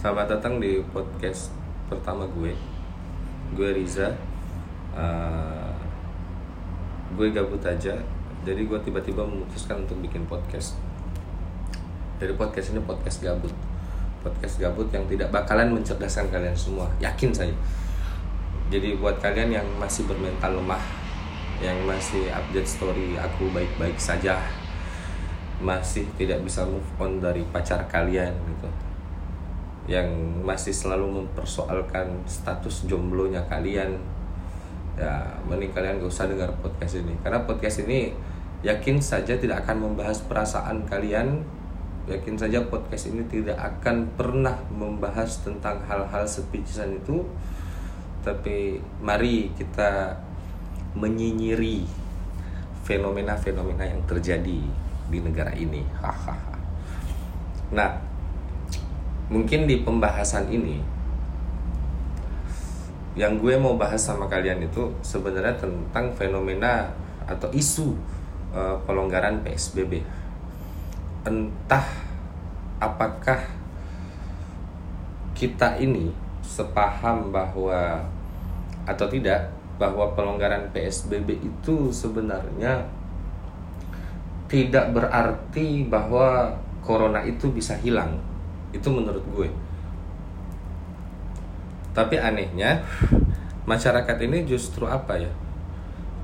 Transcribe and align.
Selamat 0.00 0.32
datang 0.32 0.56
di 0.56 0.80
podcast 0.96 1.52
pertama 1.92 2.24
gue. 2.32 2.56
Gue 3.52 3.68
Riza. 3.76 4.08
Uh, 4.96 5.76
gue 7.20 7.28
gabut 7.28 7.60
aja. 7.60 8.00
Jadi 8.40 8.64
gue 8.64 8.80
tiba-tiba 8.80 9.20
memutuskan 9.28 9.84
untuk 9.84 10.00
bikin 10.00 10.24
podcast. 10.24 10.80
Jadi 12.16 12.32
podcast 12.32 12.72
ini 12.72 12.80
podcast 12.80 13.20
gabut. 13.20 13.52
Podcast 14.24 14.56
gabut 14.56 14.88
yang 14.88 15.04
tidak 15.04 15.28
bakalan 15.28 15.68
mencerdaskan 15.76 16.32
kalian 16.32 16.56
semua. 16.56 16.88
Yakin 16.96 17.36
saya. 17.36 17.52
Jadi 18.72 18.96
buat 18.96 19.20
kalian 19.20 19.52
yang 19.52 19.68
masih 19.76 20.08
bermental 20.08 20.64
lemah, 20.64 20.80
yang 21.60 21.76
masih 21.84 22.24
update 22.32 22.72
story 22.72 23.20
aku 23.20 23.52
baik-baik 23.52 24.00
saja, 24.00 24.40
masih 25.60 26.08
tidak 26.16 26.40
bisa 26.40 26.64
move 26.64 26.88
on 26.96 27.20
dari 27.20 27.44
pacar 27.52 27.84
kalian 27.84 28.32
gitu 28.32 28.88
yang 29.90 30.06
masih 30.46 30.70
selalu 30.70 31.18
mempersoalkan 31.18 32.22
status 32.30 32.86
jomblonya 32.86 33.42
kalian. 33.50 33.98
Ya 34.94 35.34
mending 35.50 35.74
kalian 35.74 35.98
gak 35.98 36.06
usah 36.06 36.30
dengar 36.30 36.54
podcast 36.62 37.02
ini. 37.02 37.18
Karena 37.26 37.42
podcast 37.42 37.82
ini 37.82 38.14
yakin 38.62 39.02
saja 39.02 39.34
tidak 39.34 39.66
akan 39.66 39.90
membahas 39.90 40.22
perasaan 40.22 40.86
kalian. 40.86 41.42
Yakin 42.06 42.38
saja 42.38 42.62
podcast 42.70 43.10
ini 43.10 43.26
tidak 43.26 43.58
akan 43.58 44.06
pernah 44.14 44.54
membahas 44.70 45.42
tentang 45.42 45.82
hal-hal 45.90 46.22
sepicisan 46.22 46.94
itu. 46.94 47.26
Tapi 48.22 48.78
mari 49.02 49.50
kita 49.58 50.14
menyinyiri 50.94 51.82
fenomena-fenomena 52.86 53.90
yang 53.90 54.02
terjadi 54.06 54.60
di 55.10 55.18
negara 55.18 55.50
ini. 55.58 55.82
Hahaha 55.98 56.50
nah 57.70 58.09
mungkin 59.30 59.70
di 59.70 59.86
pembahasan 59.86 60.50
ini 60.50 60.82
yang 63.14 63.38
gue 63.38 63.54
mau 63.58 63.74
bahas 63.78 64.02
sama 64.02 64.26
kalian 64.26 64.66
itu 64.66 64.90
sebenarnya 65.02 65.58
tentang 65.58 66.14
fenomena 66.14 66.90
atau 67.26 67.50
isu 67.50 67.94
uh, 68.54 68.78
pelonggaran 68.86 69.42
PSBB. 69.42 70.02
Entah 71.26 71.86
apakah 72.78 73.42
kita 75.34 75.78
ini 75.78 76.14
sepaham 76.40 77.34
bahwa 77.34 78.02
atau 78.86 79.06
tidak 79.10 79.50
bahwa 79.78 80.12
pelonggaran 80.14 80.70
PSBB 80.70 81.40
itu 81.40 81.90
sebenarnya 81.90 82.84
tidak 84.50 84.92
berarti 84.92 85.86
bahwa 85.86 86.56
corona 86.82 87.22
itu 87.22 87.52
bisa 87.52 87.78
hilang 87.78 88.29
itu 88.70 88.88
menurut 88.90 89.24
gue. 89.34 89.48
Tapi 91.90 92.16
anehnya 92.16 92.86
masyarakat 93.66 94.16
ini 94.22 94.46
justru 94.46 94.86
apa 94.86 95.18
ya? 95.18 95.32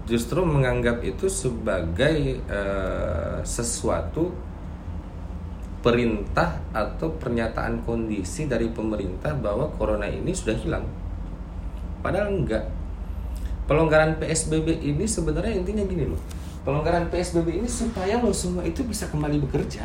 Justru 0.07 0.47
menganggap 0.47 1.03
itu 1.03 1.27
sebagai 1.27 2.39
uh, 2.47 3.43
sesuatu 3.43 4.31
perintah 5.83 6.63
atau 6.71 7.15
pernyataan 7.19 7.83
kondisi 7.83 8.47
dari 8.47 8.71
pemerintah 8.71 9.35
bahwa 9.35 9.71
corona 9.75 10.07
ini 10.07 10.31
sudah 10.31 10.55
hilang. 10.55 10.87
Padahal 12.03 12.31
enggak. 12.31 12.71
Pelonggaran 13.67 14.23
PSBB 14.23 14.79
ini 14.79 15.11
sebenarnya 15.11 15.59
intinya 15.59 15.83
gini 15.83 16.07
loh. 16.07 16.23
Pelonggaran 16.63 17.11
PSBB 17.11 17.59
ini 17.59 17.67
supaya 17.67 18.23
lo 18.23 18.31
semua 18.31 18.63
itu 18.63 18.87
bisa 18.87 19.11
kembali 19.11 19.43
bekerja. 19.43 19.83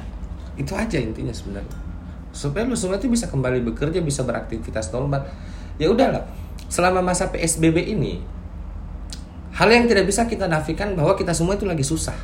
Itu 0.54 0.78
aja 0.78 1.02
intinya 1.02 1.34
sebenarnya 1.34 1.91
supaya 2.32 2.64
lu 2.64 2.76
semua 2.76 2.98
itu 2.98 3.12
bisa 3.12 3.28
kembali 3.28 3.64
bekerja 3.72 4.00
bisa 4.00 4.24
beraktivitas 4.24 4.92
normal. 4.92 5.28
Ya 5.76 5.92
udahlah. 5.92 6.24
Selama 6.72 7.04
masa 7.04 7.28
psbb 7.28 7.84
ini 7.84 8.24
hal 9.52 9.68
yang 9.68 9.86
tidak 9.86 10.08
bisa 10.08 10.24
kita 10.26 10.48
nafikan 10.48 10.96
bahwa 10.96 11.14
kita 11.20 11.36
semua 11.36 11.60
itu 11.60 11.68
lagi 11.68 11.84
susah. 11.84 12.16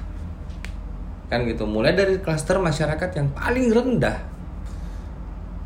Kan 1.28 1.44
gitu. 1.44 1.67
Mulai 1.67 1.94
dari 1.94 2.16
klaster 2.23 2.56
masyarakat 2.57 3.09
yang 3.19 3.28
paling 3.35 3.67
rendah 3.72 4.17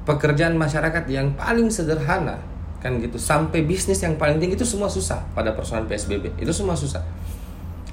pekerjaan 0.02 0.58
masyarakat 0.58 1.06
yang 1.14 1.38
paling 1.38 1.70
sederhana 1.70 2.42
kan 2.82 2.98
gitu. 2.98 3.22
Sampai 3.22 3.62
bisnis 3.62 4.02
yang 4.02 4.18
paling 4.18 4.42
tinggi 4.42 4.58
itu 4.58 4.66
semua 4.66 4.90
susah 4.90 5.22
pada 5.38 5.54
persoalan 5.54 5.86
psbb 5.86 6.34
itu 6.42 6.50
semua 6.50 6.74
susah. 6.74 7.06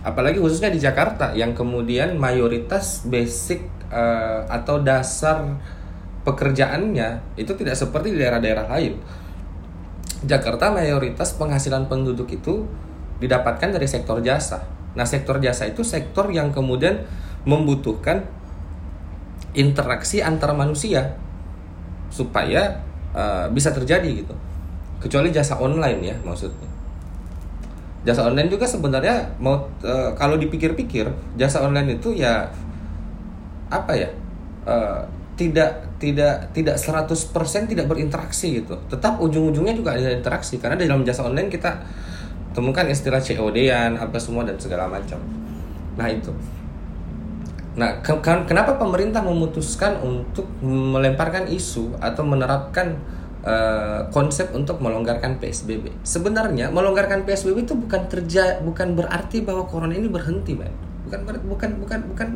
Apalagi 0.01 0.41
khususnya 0.41 0.73
di 0.73 0.81
Jakarta 0.81 1.37
yang 1.37 1.53
kemudian 1.53 2.17
mayoritas 2.17 3.05
basic 3.05 3.69
uh, 3.93 4.49
atau 4.49 4.81
dasar 4.81 5.59
pekerjaannya 6.29 7.41
itu 7.41 7.57
tidak 7.57 7.73
seperti 7.73 8.13
di 8.13 8.21
daerah-daerah 8.21 8.69
lain. 8.69 9.01
Jakarta 10.29 10.69
mayoritas 10.69 11.33
penghasilan 11.41 11.89
penduduk 11.89 12.29
itu 12.29 12.69
didapatkan 13.17 13.73
dari 13.73 13.89
sektor 13.89 14.21
jasa. 14.21 14.61
Nah, 14.93 15.09
sektor 15.09 15.41
jasa 15.41 15.65
itu 15.65 15.81
sektor 15.81 16.29
yang 16.29 16.53
kemudian 16.53 17.09
membutuhkan 17.49 18.29
interaksi 19.57 20.21
antar 20.21 20.53
manusia 20.53 21.17
supaya 22.13 22.85
uh, 23.17 23.49
bisa 23.49 23.73
terjadi 23.73 24.27
gitu. 24.27 24.35
Kecuali 25.01 25.33
jasa 25.33 25.57
online 25.57 26.01
ya 26.03 26.17
maksudnya. 26.27 26.69
Jasa 28.05 28.29
online 28.29 28.51
juga 28.53 28.69
sebenarnya 28.69 29.39
mau 29.41 29.71
uh, 29.87 30.11
kalau 30.19 30.37
dipikir-pikir 30.37 31.09
jasa 31.41 31.65
online 31.65 31.97
itu 31.97 32.13
ya 32.13 32.51
apa 33.73 33.93
ya? 33.97 34.11
Uh, 34.69 35.01
tidak 35.39 35.88
tidak 35.99 36.55
tidak 36.55 36.79
100% 36.79 37.75
tidak 37.75 37.87
berinteraksi 37.91 38.63
gitu. 38.63 38.79
Tetap 38.87 39.19
ujung-ujungnya 39.19 39.75
juga 39.75 39.99
ada 39.99 40.15
interaksi 40.15 40.63
karena 40.63 40.79
di 40.79 40.87
dalam 40.87 41.03
jasa 41.03 41.27
online 41.27 41.51
kita 41.51 41.83
temukan 42.55 42.87
istilah 42.87 43.19
COD-an 43.19 43.99
apa 43.99 44.17
semua 44.23 44.47
dan 44.47 44.55
segala 44.59 44.87
macam. 44.87 45.19
Nah, 45.99 46.07
itu. 46.07 46.31
Nah, 47.79 48.03
ke 48.03 48.15
kenapa 48.23 48.75
pemerintah 48.75 49.23
memutuskan 49.23 50.03
untuk 50.03 50.47
melemparkan 50.63 51.47
isu 51.47 51.95
atau 52.03 52.27
menerapkan 52.27 52.99
uh, 53.47 54.03
konsep 54.11 54.51
untuk 54.51 54.83
melonggarkan 54.83 55.39
PSBB? 55.39 56.03
Sebenarnya 56.03 56.75
melonggarkan 56.75 57.23
PSBB 57.23 57.67
itu 57.67 57.75
bukan 57.79 58.11
terja 58.11 58.59
bukan 58.63 58.99
berarti 58.99 59.47
bahwa 59.47 59.67
corona 59.67 59.95
ini 59.95 60.11
berhenti, 60.11 60.59
man. 60.59 60.71
Bukan 61.07 61.23
bukan 61.47 61.71
bukan 61.83 62.01
bukan 62.11 62.29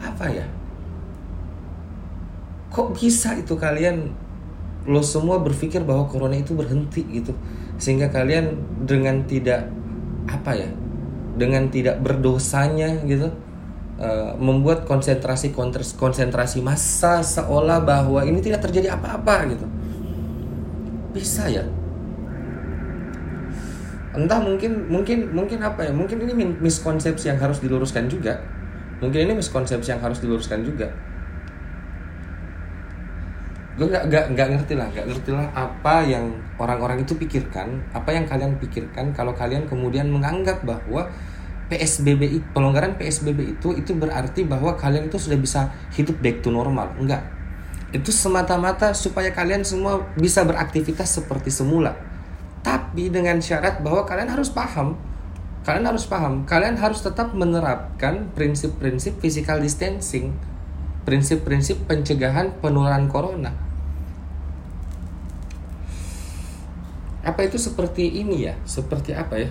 apa 0.00 0.24
ya? 0.32 0.48
Kok 2.68 2.92
bisa 2.92 3.32
itu 3.36 3.56
kalian 3.56 4.12
lo 4.88 5.04
semua 5.04 5.40
berpikir 5.40 5.84
bahwa 5.84 6.08
corona 6.08 6.36
itu 6.36 6.56
berhenti 6.56 7.04
gitu. 7.12 7.32
Sehingga 7.76 8.08
kalian 8.08 8.56
dengan 8.88 9.24
tidak 9.28 9.68
apa 10.28 10.52
ya 10.56 10.68
dengan 11.38 11.70
tidak 11.70 12.02
berdosanya 12.02 13.00
gitu 13.06 13.30
uh, 14.00 14.34
membuat 14.36 14.84
konsentrasi 14.84 15.54
konsentrasi 15.96 16.60
massa 16.60 17.24
seolah 17.24 17.80
bahwa 17.80 18.20
ini 18.24 18.40
tidak 18.40 18.64
terjadi 18.64 18.96
apa-apa 18.96 19.48
gitu. 19.52 19.66
Bisa 21.12 21.48
ya? 21.48 21.64
Entah 24.18 24.40
mungkin 24.42 24.90
mungkin 24.90 25.30
mungkin 25.30 25.62
apa 25.62 25.86
ya 25.86 25.92
mungkin 25.94 26.26
ini 26.26 26.58
miskonsepsi 26.58 27.30
yang 27.30 27.38
harus 27.38 27.62
diluruskan 27.62 28.10
juga. 28.10 28.40
Mungkin 28.98 29.30
ini 29.30 29.32
miskonsepsi 29.38 29.94
yang 29.94 30.02
harus 30.02 30.18
diluruskan 30.18 30.66
juga 30.66 30.90
gue 33.78 33.86
nggak 33.86 34.04
nggak 34.10 34.24
nggak 34.34 34.48
ngerti 34.58 34.74
lah 34.74 34.90
nggak 34.90 35.06
ngerti 35.06 35.30
lah 35.30 35.46
apa 35.54 36.02
yang 36.02 36.34
orang-orang 36.58 37.06
itu 37.06 37.14
pikirkan 37.14 37.78
apa 37.94 38.10
yang 38.10 38.26
kalian 38.26 38.58
pikirkan 38.58 39.14
kalau 39.14 39.30
kalian 39.38 39.70
kemudian 39.70 40.10
menganggap 40.10 40.66
bahwa 40.66 41.06
PSBB 41.70 42.42
pelonggaran 42.50 42.98
PSBB 42.98 43.54
itu 43.54 43.76
itu 43.78 43.94
berarti 43.94 44.42
bahwa 44.42 44.74
kalian 44.74 45.06
itu 45.06 45.20
sudah 45.20 45.38
bisa 45.38 45.68
hidup 45.92 46.16
back 46.24 46.40
to 46.40 46.48
normal. 46.48 46.90
Enggak 46.96 47.20
itu 47.92 48.12
semata-mata 48.12 48.92
supaya 48.92 49.32
kalian 49.32 49.64
semua 49.64 50.04
bisa 50.16 50.44
beraktivitas 50.44 51.08
seperti 51.20 51.48
semula. 51.48 51.96
Tapi 52.64 53.08
dengan 53.08 53.40
syarat 53.40 53.80
bahwa 53.84 54.04
kalian 54.08 54.32
harus 54.32 54.48
paham 54.48 54.96
kalian 55.68 55.84
harus 55.84 56.08
paham 56.08 56.48
kalian 56.48 56.80
harus 56.80 57.04
tetap 57.04 57.36
menerapkan 57.36 58.32
prinsip-prinsip 58.32 59.20
physical 59.20 59.60
distancing 59.60 60.32
prinsip-prinsip 61.04 61.84
pencegahan 61.84 62.56
penularan 62.64 63.04
corona 63.12 63.67
apa 67.22 67.40
itu 67.42 67.58
seperti 67.58 68.22
ini 68.22 68.46
ya? 68.46 68.54
Seperti 68.62 69.14
apa 69.14 69.38
ya? 69.38 69.50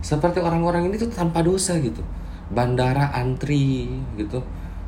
Seperti 0.00 0.40
orang-orang 0.40 0.88
ini 0.92 0.96
tuh 1.00 1.08
tanpa 1.08 1.40
dosa 1.40 1.76
gitu. 1.80 2.04
Bandara 2.52 3.12
antri 3.16 3.88
gitu. 4.16 4.44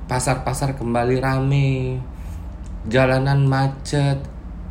Pasar-pasar 0.08 0.76
kembali 0.76 1.16
rame. 1.20 2.00
Jalanan 2.88 3.48
macet. 3.48 4.20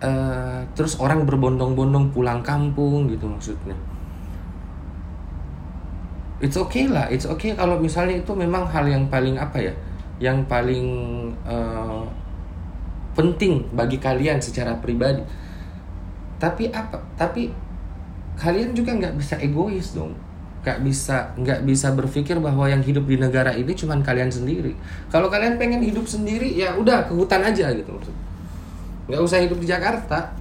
Uh, 0.02 0.66
terus 0.74 0.98
orang 0.98 1.30
berbondong-bondong 1.30 2.10
pulang 2.10 2.42
kampung 2.42 3.06
gitu 3.06 3.30
maksudnya. 3.30 3.78
It's 6.42 6.58
okay 6.58 6.90
lah 6.90 7.06
it's 7.14 7.30
okay 7.30 7.54
kalau 7.54 7.78
misalnya 7.78 8.18
itu 8.18 8.34
memang 8.34 8.66
hal 8.66 8.90
yang 8.90 9.06
paling 9.14 9.38
apa 9.38 9.62
ya? 9.62 9.74
Yang 10.18 10.50
paling 10.50 10.88
uh, 11.46 12.02
penting 13.14 13.70
bagi 13.78 14.02
kalian 14.02 14.42
secara 14.42 14.74
pribadi 14.82 15.22
tapi 16.42 16.74
apa? 16.74 16.98
Tapi 17.14 17.54
kalian 18.42 18.74
juga 18.74 18.98
nggak 18.98 19.14
bisa 19.22 19.38
egois 19.38 19.94
dong. 19.94 20.18
Nggak 20.66 20.82
bisa 20.82 21.30
nggak 21.38 21.62
bisa 21.70 21.94
berpikir 21.94 22.42
bahwa 22.42 22.66
yang 22.66 22.82
hidup 22.82 23.06
di 23.06 23.22
negara 23.22 23.54
ini 23.54 23.70
cuma 23.78 23.94
kalian 24.02 24.34
sendiri. 24.34 24.74
Kalau 25.14 25.30
kalian 25.30 25.62
pengen 25.62 25.86
hidup 25.86 26.10
sendiri 26.10 26.50
ya 26.50 26.74
udah 26.74 27.06
ke 27.06 27.14
hutan 27.14 27.46
aja 27.46 27.70
gitu 27.70 27.94
nggak 29.12 29.22
usah 29.28 29.44
hidup 29.44 29.60
di 29.60 29.68
Jakarta. 29.68 30.32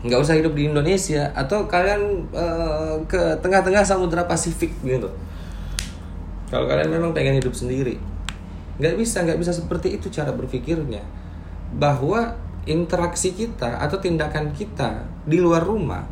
Nggak 0.00 0.20
usah 0.24 0.34
hidup 0.40 0.56
di 0.56 0.70
Indonesia. 0.72 1.28
Atau 1.36 1.68
kalian 1.68 2.24
uh, 2.32 2.96
ke 3.04 3.20
tengah-tengah 3.44 3.84
Samudra 3.84 4.24
Pasifik 4.24 4.72
gitu. 4.80 5.12
Kalau 6.48 6.64
kalian 6.64 6.88
memang 6.88 7.12
pengen 7.12 7.36
hidup 7.36 7.52
sendiri. 7.52 8.00
Nggak 8.80 8.94
bisa 8.96 9.20
nggak 9.26 9.36
bisa 9.36 9.52
seperti 9.52 10.00
itu 10.00 10.08
cara 10.08 10.32
berpikirnya. 10.32 11.04
Bahwa 11.76 12.32
interaksi 12.68 13.32
kita 13.32 13.80
atau 13.80 13.96
tindakan 13.96 14.52
kita 14.52 15.08
di 15.24 15.40
luar 15.40 15.64
rumah 15.64 16.04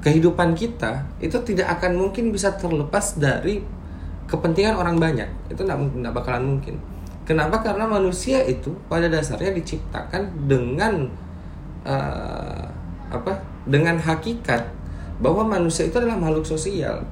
kehidupan 0.00 0.56
kita 0.56 1.08
itu 1.20 1.36
tidak 1.44 1.80
akan 1.80 1.96
mungkin 1.96 2.32
bisa 2.32 2.56
terlepas 2.56 3.16
dari 3.20 3.60
kepentingan 4.28 4.76
orang 4.76 4.96
banyak. 4.96 5.28
Itu 5.52 5.64
tidak 5.64 6.12
bakalan 6.12 6.56
mungkin. 6.56 6.80
Kenapa? 7.28 7.60
Karena 7.60 7.84
manusia 7.86 8.42
itu 8.44 8.72
pada 8.88 9.06
dasarnya 9.06 9.52
diciptakan 9.54 10.48
dengan 10.48 11.06
uh, 11.84 12.64
apa? 13.12 13.32
Dengan 13.68 14.00
hakikat 14.00 14.66
bahwa 15.20 15.44
manusia 15.44 15.84
itu 15.84 16.00
adalah 16.00 16.16
makhluk 16.16 16.48
sosial. 16.48 17.04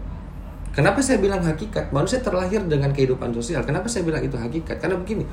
Kenapa 0.72 1.02
saya 1.04 1.20
bilang 1.20 1.44
hakikat? 1.44 1.92
Manusia 1.92 2.25
terlahir 2.25 2.64
dengan 2.64 2.94
kehidupan 2.94 3.34
sosial. 3.34 3.66
Kenapa 3.66 3.90
saya 3.90 4.06
bilang 4.06 4.25
itu 4.25 4.38
hakikat? 4.38 4.80
Karena 4.80 4.96
begini 4.96 5.26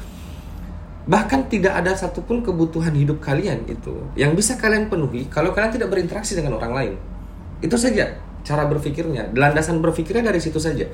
bahkan 1.06 1.46
tidak 1.46 1.78
ada 1.78 1.94
satupun 1.94 2.42
kebutuhan 2.42 2.94
hidup 2.94 3.22
kalian 3.22 3.62
itu 3.70 4.06
yang 4.18 4.34
bisa 4.34 4.58
kalian 4.58 4.90
penuhi 4.90 5.30
kalau 5.30 5.54
kalian 5.54 5.74
tidak 5.74 5.94
berinteraksi 5.94 6.34
dengan 6.34 6.58
orang 6.58 6.74
lain 6.74 6.94
itu 7.62 7.78
saja 7.78 8.26
cara 8.46 8.70
berpikirnya. 8.70 9.34
Landasan 9.34 9.82
berpikirnya 9.82 10.30
dari 10.30 10.38
situ 10.40 10.62
saja. 10.62 10.86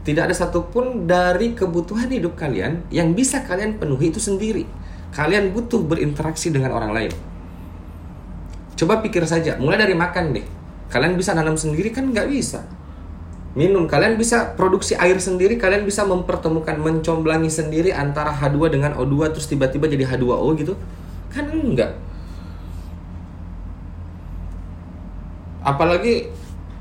Tidak 0.00 0.22
ada 0.28 0.36
satupun 0.36 1.08
dari 1.08 1.56
kebutuhan 1.56 2.12
hidup 2.12 2.36
kalian 2.36 2.84
yang 2.92 3.16
bisa 3.16 3.40
kalian 3.44 3.80
penuhi 3.80 4.12
itu 4.12 4.20
sendiri. 4.20 4.68
Kalian 5.10 5.50
butuh 5.50 5.82
berinteraksi 5.82 6.52
dengan 6.52 6.76
orang 6.76 6.92
lain. 6.92 7.12
Coba 8.76 9.04
pikir 9.04 9.26
saja, 9.28 9.58
mulai 9.60 9.76
dari 9.76 9.92
makan 9.96 10.36
deh. 10.36 10.46
Kalian 10.88 11.18
bisa 11.18 11.36
nanam 11.36 11.56
sendiri 11.58 11.92
kan 11.92 12.08
nggak 12.08 12.28
bisa. 12.32 12.64
Minum, 13.50 13.90
kalian 13.90 14.14
bisa 14.14 14.54
produksi 14.54 14.94
air 14.94 15.18
sendiri, 15.18 15.58
kalian 15.58 15.82
bisa 15.82 16.06
mempertemukan, 16.06 16.78
mencomblangi 16.78 17.50
sendiri 17.50 17.90
antara 17.90 18.30
H2 18.30 18.70
dengan 18.70 18.94
O2 18.94 19.34
terus 19.34 19.50
tiba-tiba 19.50 19.90
jadi 19.90 20.06
H2O 20.06 20.54
gitu. 20.54 20.78
Kan 21.34 21.50
enggak. 21.50 21.98
Apalagi 25.66 26.30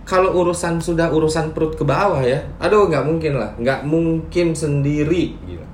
kalau 0.06 0.42
urusan 0.42 0.82
sudah 0.82 1.14
urusan 1.14 1.54
perut 1.54 1.78
ke 1.78 1.86
bawah 1.86 2.18
ya 2.26 2.42
aduh 2.58 2.90
nggak 2.90 3.06
mungkin 3.06 3.34
lah. 3.38 3.54
Nggak 3.58 3.86
mungkin 3.86 4.58
sendiri 4.58 5.38
gitu. 5.46 5.66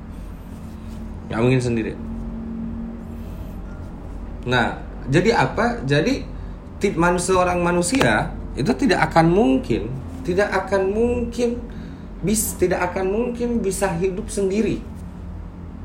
nggak 1.31 1.39
mungkin 1.39 1.61
sendiri. 1.61 1.91
Nah 4.47 4.79
jadi 5.07 5.37
apa? 5.37 5.83
Jadi 5.85 6.35
seorang 7.17 7.65
manusia 7.65 8.29
itu 8.53 8.69
tidak 8.77 9.09
akan 9.09 9.25
mungkin 9.33 9.89
tidak 10.25 10.49
akan 10.49 10.89
mungkin 10.89 11.61
bis 12.25 12.57
tidak 12.57 12.91
akan 12.91 13.05
mungkin 13.07 13.61
bisa 13.61 13.93
hidup 14.01 14.27
sendiri 14.27 14.81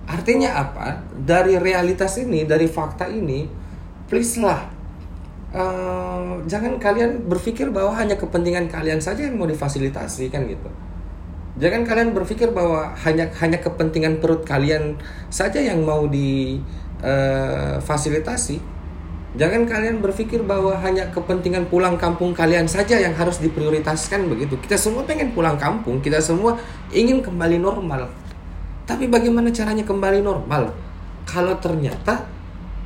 artinya 0.08 0.58
apa 0.58 1.04
dari 1.14 1.60
realitas 1.60 2.18
ini 2.18 2.48
dari 2.48 2.66
fakta 2.66 3.06
ini 3.06 3.46
please 4.08 4.40
lah 4.40 4.80
uh, 5.54 6.42
jangan 6.46 6.78
kalian 6.78 7.26
berpikir 7.26 7.70
bahwa 7.70 7.94
hanya 7.98 8.16
kepentingan 8.18 8.68
kalian 8.70 9.00
saja 9.02 9.24
yang 9.26 9.38
mau 9.38 9.46
difasilitasi 9.46 10.30
kan 10.30 10.46
gitu. 10.46 10.70
Jangan 11.60 11.84
kalian 11.84 12.14
berpikir 12.14 12.52
bahwa 12.54 12.94
hanya 13.04 13.28
hanya 13.42 13.58
kepentingan 13.60 14.20
perut 14.22 14.46
kalian 14.46 14.96
saja 15.28 15.60
yang 15.60 15.84
mau 15.84 16.06
difasilitasi. 16.08 18.56
Eh, 18.56 18.62
uh, 18.62 18.68
Jangan 19.38 19.62
kalian 19.62 20.02
berpikir 20.02 20.42
bahwa 20.42 20.74
hanya 20.82 21.06
kepentingan 21.14 21.70
pulang 21.70 21.94
kampung 21.94 22.34
kalian 22.34 22.66
saja 22.66 22.98
yang 22.98 23.14
harus 23.14 23.38
diprioritaskan 23.38 24.26
begitu. 24.26 24.58
Kita 24.58 24.74
semua 24.74 25.06
pengen 25.06 25.30
pulang 25.30 25.54
kampung, 25.54 26.02
kita 26.02 26.18
semua 26.18 26.58
ingin 26.90 27.22
kembali 27.22 27.62
normal. 27.62 28.10
Tapi 28.90 29.06
bagaimana 29.06 29.54
caranya 29.54 29.86
kembali 29.86 30.18
normal? 30.18 30.74
Kalau 31.22 31.54
ternyata 31.62 32.26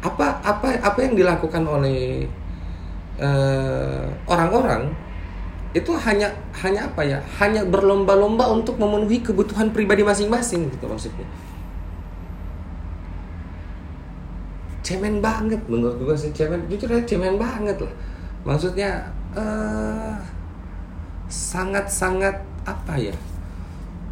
apa 0.05 0.45
apa 0.45 0.77
apa 0.85 0.99
yang 1.01 1.17
dilakukan 1.17 1.65
oleh 1.65 2.29
Eh, 3.15 4.07
orang-orang 4.27 4.91
itu 5.71 5.95
hanya 6.03 6.35
hanya 6.67 6.91
apa 6.91 7.07
ya 7.07 7.23
hanya 7.39 7.63
berlomba-lomba 7.63 8.43
untuk 8.51 8.75
memenuhi 8.75 9.23
kebutuhan 9.23 9.71
pribadi 9.71 10.03
masing-masing 10.03 10.67
gitu 10.67 10.91
maksudnya 10.91 11.23
cemen 14.85 15.25
banget 15.25 15.59
menurut 15.65 15.97
gue 15.97 16.13
sih 16.13 16.31
cemen 16.37 16.61
jujur 16.69 16.93
aja 16.93 17.03
cemen 17.09 17.41
banget 17.41 17.81
lah. 17.81 17.95
Maksudnya 18.45 19.09
uh, 19.33 20.13
sangat-sangat 21.33 22.37
apa 22.69 22.95
ya? 23.01 23.17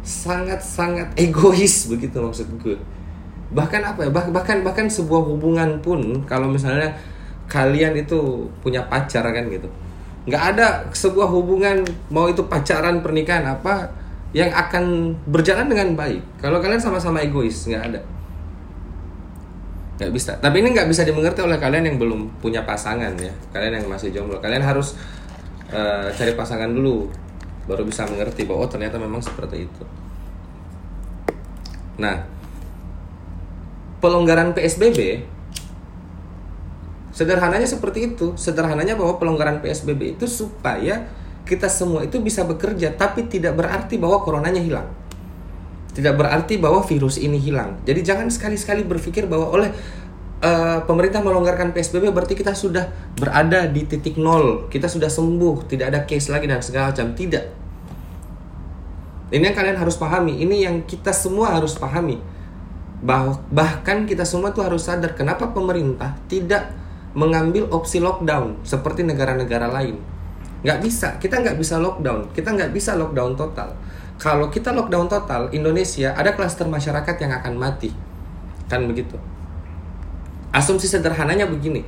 Sangat-sangat 0.01 1.13
egois 1.15 1.85
begitu 1.87 2.17
maksud 2.17 2.49
gue 2.59 2.75
bahkan 3.53 3.85
apa 3.85 4.09
ya? 4.09 4.09
Bah 4.09 4.25
bahkan 4.33 4.65
bahkan 4.65 4.89
sebuah 4.89 5.21
hubungan 5.29 5.77
pun 5.85 6.25
kalau 6.25 6.49
misalnya 6.49 6.89
kalian 7.45 7.93
itu 7.93 8.49
punya 8.65 8.81
pacar 8.89 9.21
kan 9.29 9.45
gitu. 9.53 9.69
Nggak 10.25 10.43
ada 10.57 10.67
sebuah 10.89 11.29
hubungan 11.29 11.85
mau 12.09 12.25
itu 12.25 12.41
pacaran 12.49 13.05
pernikahan 13.05 13.45
apa 13.45 13.93
yang 14.33 14.49
akan 14.49 15.13
berjalan 15.29 15.69
dengan 15.69 15.93
baik. 15.93 16.41
Kalau 16.41 16.57
kalian 16.57 16.81
sama-sama 16.81 17.21
egois 17.21 17.69
nggak 17.69 17.93
ada 17.93 18.01
nggak 19.97 20.11
bisa 20.11 20.31
tapi 20.41 20.65
ini 20.65 20.73
nggak 20.73 20.89
bisa 20.89 21.05
dimengerti 21.05 21.45
oleh 21.45 21.61
kalian 21.61 21.93
yang 21.93 21.97
belum 22.01 22.41
punya 22.41 22.65
pasangan 22.65 23.13
ya 23.17 23.33
kalian 23.53 23.81
yang 23.81 23.85
masih 23.85 24.09
jomblo 24.09 24.41
kalian 24.41 24.65
harus 24.65 24.97
uh, 25.69 26.09
cari 26.13 26.33
pasangan 26.33 26.69
dulu 26.69 27.09
baru 27.69 27.85
bisa 27.85 28.03
mengerti 28.09 28.43
bahwa 28.43 28.65
oh 28.65 28.69
ternyata 28.69 28.97
memang 28.97 29.21
seperti 29.21 29.69
itu 29.69 29.83
nah 32.01 32.25
pelonggaran 34.01 34.57
PSBB 34.57 35.29
Sederhananya 37.13 37.69
seperti 37.69 38.09
itu. 38.09 38.33
Sederhananya 38.33 38.97
bahwa 38.97 39.21
pelonggaran 39.21 39.61
PSBB 39.61 40.17
itu 40.17 40.25
supaya 40.25 41.05
kita 41.45 41.69
semua 41.69 42.01
itu 42.01 42.17
bisa 42.17 42.41
bekerja, 42.41 42.89
tapi 42.97 43.29
tidak 43.29 43.53
berarti 43.53 44.01
bahwa 44.01 44.25
coronanya 44.25 44.57
hilang. 44.57 44.89
Tidak 45.93 46.13
berarti 46.17 46.57
bahwa 46.57 46.81
virus 46.81 47.21
ini 47.21 47.37
hilang. 47.37 47.77
Jadi 47.85 48.01
jangan 48.01 48.27
sekali-sekali 48.27 48.81
berpikir 48.81 49.29
bahwa 49.29 49.53
oleh 49.53 49.69
uh, 50.41 50.81
pemerintah 50.89 51.21
melonggarkan 51.21 51.71
PSBB 51.71 52.09
berarti 52.09 52.33
kita 52.33 52.57
sudah 52.57 52.89
berada 53.17 53.69
di 53.69 53.85
titik 53.85 54.17
nol, 54.17 54.67
kita 54.73 54.89
sudah 54.89 55.07
sembuh, 55.07 55.69
tidak 55.69 55.93
ada 55.93 55.99
case 56.09 56.33
lagi 56.33 56.49
dan 56.49 56.65
segala 56.65 56.89
macam. 56.89 57.13
Tidak. 57.13 57.45
Ini 59.33 59.49
yang 59.49 59.57
kalian 59.57 59.77
harus 59.77 59.97
pahami. 59.97 60.41
Ini 60.45 60.55
yang 60.69 60.75
kita 60.85 61.09
semua 61.09 61.57
harus 61.57 61.73
pahami. 61.77 62.21
Bah 63.03 63.35
bahkan 63.51 64.05
kita 64.07 64.23
semua 64.23 64.55
tuh 64.55 64.63
harus 64.63 64.87
sadar 64.87 65.11
kenapa 65.11 65.51
pemerintah 65.51 66.15
tidak 66.31 66.71
mengambil 67.13 67.69
opsi 67.69 68.01
lockdown 68.01 68.61
seperti 68.65 69.05
negara-negara 69.05 69.69
lain. 69.69 69.97
Nggak 70.63 70.79
bisa, 70.79 71.07
kita 71.19 71.43
nggak 71.43 71.59
bisa 71.59 71.75
lockdown, 71.77 72.31
kita 72.31 72.55
nggak 72.55 72.71
bisa 72.71 72.95
lockdown 72.95 73.35
total. 73.35 73.75
Kalau 74.21 74.47
kita 74.47 74.71
lockdown 74.71 75.09
total, 75.09 75.49
Indonesia 75.51 76.13
ada 76.13 76.33
klaster 76.37 76.69
masyarakat 76.69 77.15
yang 77.19 77.31
akan 77.43 77.53
mati. 77.57 77.91
Kan 78.69 78.87
begitu. 78.87 79.19
Asumsi 80.53 80.85
sederhananya 80.85 81.49
begini. 81.49 81.83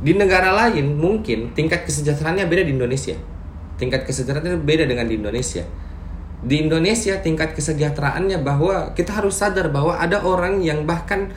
Di 0.00 0.16
negara 0.16 0.50
lain 0.52 0.96
mungkin 0.96 1.52
tingkat 1.52 1.86
kesejahteraannya 1.86 2.48
beda 2.48 2.62
di 2.66 2.72
Indonesia. 2.74 3.16
Tingkat 3.78 4.04
kesejahteraannya 4.04 4.60
beda 4.64 4.84
dengan 4.84 5.06
di 5.06 5.16
Indonesia. 5.16 5.64
Di 6.40 6.56
Indonesia 6.56 7.20
tingkat 7.20 7.52
kesejahteraannya 7.52 8.40
bahwa 8.40 8.96
kita 8.96 9.12
harus 9.12 9.36
sadar 9.36 9.68
bahwa 9.68 10.00
ada 10.00 10.24
orang 10.24 10.64
yang 10.64 10.88
bahkan 10.88 11.28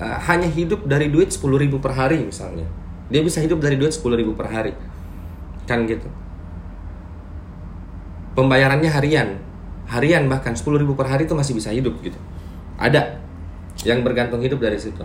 uh, 0.00 0.18
hanya 0.26 0.48
hidup 0.48 0.88
dari 0.88 1.12
duit 1.12 1.30
10 1.30 1.44
ribu 1.60 1.78
per 1.78 1.92
hari 1.94 2.24
misalnya 2.24 2.64
dia 3.12 3.20
bisa 3.20 3.38
hidup 3.44 3.60
dari 3.60 3.76
duit 3.76 3.92
10 3.92 4.08
ribu 4.16 4.32
per 4.32 4.48
hari 4.48 4.72
kan 5.68 5.84
gitu 5.84 6.08
pembayarannya 8.34 8.90
harian. 8.90 9.38
Harian 9.90 10.30
bahkan 10.30 10.54
10 10.54 10.78
ribu 10.78 10.94
per 10.94 11.10
hari 11.10 11.26
itu 11.26 11.34
masih 11.34 11.54
bisa 11.58 11.74
hidup 11.74 11.98
gitu. 11.98 12.18
Ada 12.78 13.18
yang 13.82 14.06
bergantung 14.06 14.38
hidup 14.38 14.62
dari 14.62 14.78
situ. 14.78 15.02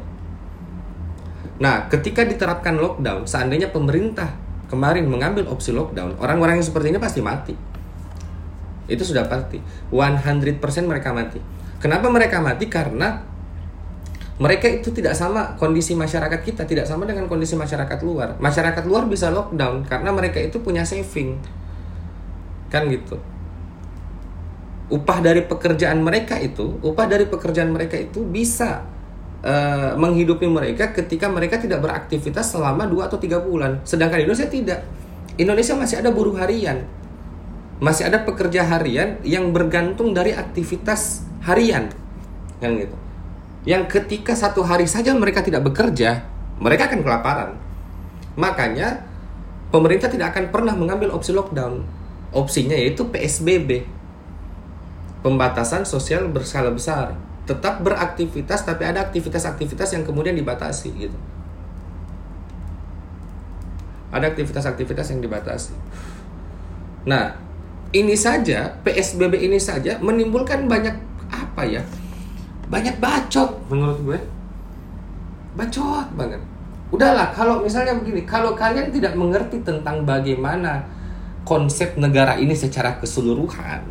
Nah 1.58 1.90
ketika 1.90 2.28
diterapkan 2.28 2.78
lockdown 2.78 3.26
seandainya 3.26 3.72
pemerintah 3.72 4.30
kemarin 4.70 5.08
mengambil 5.08 5.48
opsi 5.50 5.72
lockdown 5.72 6.20
orang-orang 6.22 6.62
yang 6.62 6.66
seperti 6.68 6.94
ini 6.94 7.00
pasti 7.02 7.20
mati. 7.24 7.56
Itu 8.86 9.02
sudah 9.02 9.26
pasti. 9.26 9.58
100% 9.90 10.62
mereka 10.86 11.10
mati. 11.10 11.42
Kenapa 11.82 12.06
mereka 12.14 12.38
mati? 12.38 12.70
Karena 12.70 13.18
mereka 14.36 14.68
itu 14.68 14.92
tidak 14.92 15.16
sama 15.16 15.56
kondisi 15.56 15.96
masyarakat 15.96 16.44
kita 16.44 16.68
tidak 16.68 16.86
sama 16.86 17.08
dengan 17.08 17.26
kondisi 17.26 17.58
masyarakat 17.58 17.98
luar. 18.06 18.38
Masyarakat 18.38 18.84
luar 18.86 19.10
bisa 19.10 19.34
lockdown 19.34 19.88
karena 19.88 20.14
mereka 20.14 20.38
itu 20.38 20.62
punya 20.62 20.86
saving 20.86 21.40
kan 22.76 22.92
gitu. 22.92 23.16
Upah 24.92 25.24
dari 25.24 25.48
pekerjaan 25.48 26.04
mereka 26.04 26.36
itu 26.38 26.76
upah 26.84 27.08
dari 27.08 27.24
pekerjaan 27.26 27.72
mereka 27.72 27.96
itu 27.96 28.22
bisa 28.28 28.84
uh, 29.42 29.96
menghidupi 29.96 30.46
mereka 30.46 30.92
ketika 30.92 31.32
mereka 31.32 31.56
tidak 31.56 31.80
beraktivitas 31.80 32.52
selama 32.52 32.84
2 32.84 33.08
atau 33.08 33.18
tiga 33.18 33.40
bulan. 33.40 33.80
Sedangkan 33.88 34.20
Indonesia 34.20 34.52
tidak. 34.52 34.84
Indonesia 35.40 35.74
masih 35.80 36.04
ada 36.04 36.12
buruh 36.12 36.36
harian. 36.36 36.84
Masih 37.80 38.12
ada 38.12 38.24
pekerja 38.28 38.68
harian 38.68 39.24
yang 39.24 39.56
bergantung 39.56 40.12
dari 40.12 40.36
aktivitas 40.36 41.24
harian. 41.48 41.90
Kan 42.60 42.76
gitu. 42.76 42.96
Yang 43.66 43.90
ketika 43.98 44.38
satu 44.38 44.62
hari 44.62 44.86
saja 44.86 45.18
mereka 45.18 45.42
tidak 45.42 45.66
bekerja, 45.66 46.22
mereka 46.62 46.86
akan 46.92 47.02
kelaparan. 47.02 47.50
Makanya 48.38 49.02
pemerintah 49.74 50.08
tidak 50.08 50.38
akan 50.38 50.54
pernah 50.54 50.78
mengambil 50.78 51.12
opsi 51.18 51.34
lockdown. 51.34 52.05
Opsinya 52.36 52.76
yaitu 52.76 53.08
PSBB. 53.08 53.88
Pembatasan 55.24 55.88
sosial 55.88 56.28
berskala 56.28 56.70
besar. 56.76 57.16
Tetap 57.48 57.82
beraktivitas 57.82 58.68
tapi 58.68 58.84
ada 58.84 59.00
aktivitas-aktivitas 59.08 59.96
yang 59.96 60.04
kemudian 60.04 60.36
dibatasi 60.36 60.92
gitu. 60.94 61.18
Ada 64.12 64.36
aktivitas-aktivitas 64.36 65.16
yang 65.16 65.24
dibatasi. 65.24 65.74
Nah, 67.08 67.40
ini 67.96 68.14
saja 68.20 68.76
PSBB 68.84 69.48
ini 69.48 69.58
saja 69.58 69.98
menimbulkan 70.04 70.68
banyak 70.68 70.96
apa 71.32 71.64
ya? 71.64 71.82
banyak 72.70 72.98
bacot 72.98 73.50
menurut 73.70 74.00
gue 74.02 74.20
bacot 75.54 76.08
banget 76.18 76.42
udahlah 76.90 77.30
kalau 77.34 77.62
misalnya 77.62 77.98
begini 77.98 78.26
kalau 78.26 78.58
kalian 78.58 78.90
tidak 78.90 79.14
mengerti 79.14 79.62
tentang 79.62 80.02
bagaimana 80.06 80.82
konsep 81.46 81.96
negara 81.96 82.36
ini 82.42 82.58
secara 82.58 82.98
keseluruhan. 82.98 83.86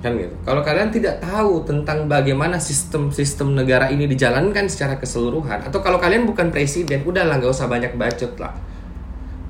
Kan 0.00 0.12
gitu. 0.16 0.34
Kalau 0.42 0.64
kalian 0.64 0.88
tidak 0.88 1.20
tahu 1.20 1.62
tentang 1.68 2.08
bagaimana 2.08 2.56
sistem-sistem 2.56 3.52
negara 3.52 3.92
ini 3.92 4.08
dijalankan 4.08 4.64
secara 4.66 4.96
keseluruhan 4.96 5.68
atau 5.68 5.78
kalau 5.84 6.00
kalian 6.00 6.24
bukan 6.24 6.48
presiden 6.48 7.04
udahlah 7.04 7.36
nggak 7.38 7.52
usah 7.52 7.68
banyak 7.68 7.92
bacot 7.94 8.32
lah. 8.40 8.56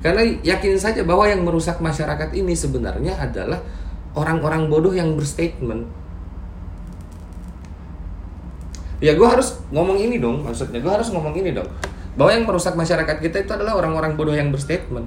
Karena 0.03 0.21
yakin 0.45 0.77
saja 0.77 1.01
bahwa 1.01 1.25
yang 1.25 1.41
merusak 1.41 1.81
masyarakat 1.81 2.29
ini 2.35 2.53
sebenarnya 2.53 3.17
adalah 3.17 3.63
orang-orang 4.13 4.69
bodoh 4.69 4.93
yang 4.93 5.17
berstatement. 5.17 5.89
Ya 8.97 9.13
gue 9.13 9.27
harus 9.29 9.57
ngomong 9.69 9.97
ini 9.97 10.19
dong 10.19 10.43
maksudnya. 10.43 10.81
Gue 10.83 10.91
harus 10.91 11.09
ngomong 11.09 11.33
ini 11.37 11.53
dong. 11.53 11.69
Bahwa 12.17 12.33
yang 12.33 12.49
merusak 12.49 12.73
masyarakat 12.73 13.21
kita 13.21 13.45
itu 13.45 13.51
adalah 13.53 13.77
orang-orang 13.77 14.17
bodoh 14.17 14.33
yang 14.33 14.49
berstatement 14.49 15.05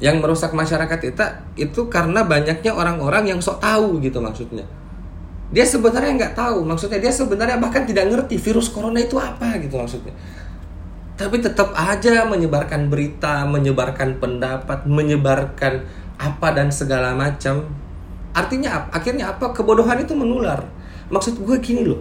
yang 0.00 0.16
merusak 0.18 0.56
masyarakat 0.56 0.96
kita 0.96 1.44
itu 1.60 1.92
karena 1.92 2.24
banyaknya 2.24 2.72
orang-orang 2.72 3.36
yang 3.36 3.38
sok 3.38 3.60
tahu 3.60 4.00
gitu 4.00 4.16
maksudnya. 4.18 4.64
Dia 5.52 5.68
sebenarnya 5.68 6.16
nggak 6.16 6.34
tahu 6.34 6.64
maksudnya 6.64 7.04
dia 7.04 7.12
sebenarnya 7.12 7.60
bahkan 7.60 7.84
tidak 7.84 8.08
ngerti 8.08 8.40
virus 8.40 8.72
corona 8.72 8.96
itu 8.96 9.20
apa 9.20 9.60
gitu 9.60 9.76
maksudnya. 9.76 10.16
Tapi 11.20 11.36
tetap 11.44 11.76
aja 11.76 12.24
menyebarkan 12.24 12.88
berita 12.88 13.44
menyebarkan 13.44 14.16
pendapat 14.16 14.88
menyebarkan 14.88 15.84
apa 16.16 16.48
dan 16.56 16.72
segala 16.72 17.12
macam. 17.12 17.68
Artinya 18.32 18.88
akhirnya 18.88 19.36
apa? 19.36 19.52
Kebodohan 19.52 20.00
itu 20.00 20.16
menular. 20.16 20.64
Maksud 21.12 21.44
gue 21.44 21.56
gini 21.60 21.84
loh. 21.84 22.00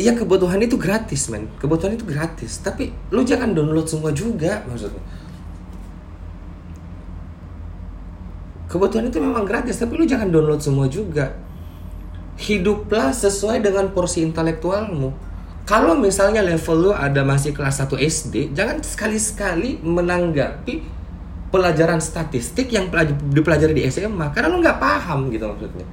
Ya 0.00 0.16
kebutuhan 0.16 0.56
itu 0.64 0.80
gratis 0.80 1.28
men. 1.28 1.52
Kebutuhan 1.60 1.92
itu 1.92 2.08
gratis. 2.08 2.64
Tapi 2.64 2.88
lu 3.12 3.20
jangan 3.20 3.52
download 3.52 3.84
semua 3.84 4.16
juga 4.16 4.64
maksudnya 4.64 5.21
kebutuhan 8.72 9.12
itu 9.12 9.20
memang 9.20 9.44
gratis 9.44 9.76
tapi 9.76 10.00
lu 10.00 10.08
jangan 10.08 10.32
download 10.32 10.64
semua 10.64 10.88
juga. 10.88 11.36
Hiduplah 12.40 13.12
sesuai 13.12 13.60
dengan 13.60 13.92
porsi 13.92 14.24
intelektualmu. 14.24 15.12
Kalau 15.68 15.94
misalnya 15.94 16.40
level 16.40 16.88
lu 16.88 16.92
ada 16.96 17.20
masih 17.22 17.52
kelas 17.52 17.84
1 17.84 18.00
SD 18.00 18.56
jangan 18.56 18.80
sekali-sekali 18.80 19.78
menanggapi 19.84 21.04
pelajaran 21.52 22.00
statistik 22.00 22.72
yang 22.72 22.88
dipelajari 23.30 23.76
di 23.76 23.84
SMA 23.92 24.32
karena 24.32 24.48
lu 24.48 24.64
nggak 24.64 24.80
paham 24.80 25.28
gitu 25.28 25.44
maksudnya. 25.44 25.84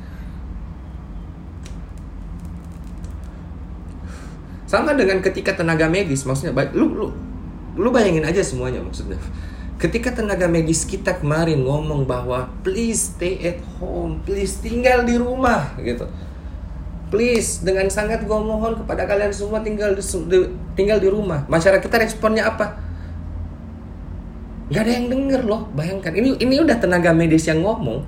Sama 4.70 4.94
dengan 4.94 5.20
ketika 5.20 5.58
tenaga 5.58 5.90
medis, 5.90 6.24
maksudnya 6.24 6.54
lu 6.72 6.94
lu 6.94 7.08
lu 7.76 7.90
bayangin 7.90 8.24
aja 8.24 8.40
semuanya 8.40 8.80
maksudnya. 8.80 9.18
Ketika 9.80 10.12
tenaga 10.12 10.44
medis 10.52 10.84
kita 10.84 11.24
kemarin 11.24 11.64
ngomong 11.64 12.04
bahwa 12.04 12.52
please 12.68 13.16
stay 13.16 13.40
at 13.40 13.64
home, 13.80 14.20
please 14.28 14.60
tinggal 14.60 15.08
di 15.08 15.16
rumah 15.16 15.72
gitu. 15.80 16.04
Please 17.08 17.64
dengan 17.64 17.88
sangat 17.88 18.28
gue 18.28 18.40
mohon 18.44 18.76
kepada 18.76 19.08
kalian 19.08 19.32
semua 19.32 19.64
tinggal 19.64 19.96
di, 19.96 20.04
tinggal 20.76 21.00
di 21.00 21.08
rumah. 21.08 21.48
Masyarakat 21.48 21.80
kita 21.80 21.96
responnya 21.96 22.52
apa? 22.52 22.76
Gak 24.68 24.84
ada 24.84 24.92
yang 25.00 25.08
denger 25.08 25.48
loh, 25.48 25.72
bayangkan. 25.72 26.12
Ini 26.12 26.44
ini 26.44 26.60
udah 26.60 26.76
tenaga 26.76 27.16
medis 27.16 27.48
yang 27.48 27.64
ngomong. 27.64 28.04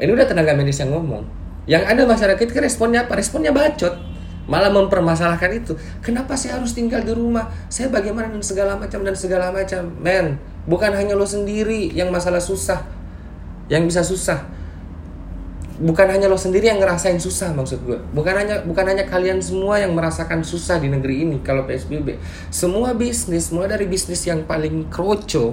Ini 0.00 0.08
udah 0.08 0.24
tenaga 0.24 0.56
medis 0.56 0.80
yang 0.80 0.88
ngomong. 0.88 1.28
Yang 1.68 1.84
ada 1.84 2.02
masyarakat 2.08 2.40
kita 2.48 2.64
responnya 2.64 3.04
apa? 3.04 3.12
Responnya 3.12 3.52
bacot 3.52 4.15
malah 4.46 4.70
mempermasalahkan 4.70 5.50
itu. 5.52 5.74
Kenapa 6.02 6.38
saya 6.38 6.58
harus 6.58 6.72
tinggal 6.72 7.02
di 7.02 7.12
rumah? 7.12 7.50
Saya 7.66 7.90
bagaimana 7.90 8.30
dan 8.30 8.42
segala 8.42 8.78
macam 8.78 9.02
dan 9.02 9.14
segala 9.18 9.50
macam. 9.50 9.90
Men 9.98 10.38
bukan 10.66 10.90
hanya 10.94 11.14
lo 11.14 11.26
sendiri 11.26 11.90
yang 11.94 12.10
masalah 12.10 12.42
susah 12.42 12.82
yang 13.66 13.82
bisa 13.86 14.02
susah. 14.06 14.46
Bukan 15.76 16.08
hanya 16.08 16.32
lo 16.32 16.40
sendiri 16.40 16.72
yang 16.72 16.80
ngerasain 16.80 17.20
susah 17.20 17.52
maksud 17.52 17.84
gue 17.84 18.00
bukan 18.16 18.32
hanya 18.32 18.64
bukan 18.64 18.96
hanya 18.96 19.04
kalian 19.04 19.44
semua 19.44 19.76
yang 19.76 19.92
merasakan 19.92 20.40
susah 20.40 20.80
di 20.80 20.88
negeri 20.88 21.28
ini 21.28 21.44
kalau 21.44 21.68
psbb 21.68 22.16
semua 22.48 22.96
bisnis 22.96 23.52
mulai 23.52 23.76
dari 23.76 23.84
bisnis 23.84 24.24
yang 24.24 24.48
paling 24.48 24.88
kroco 24.88 25.52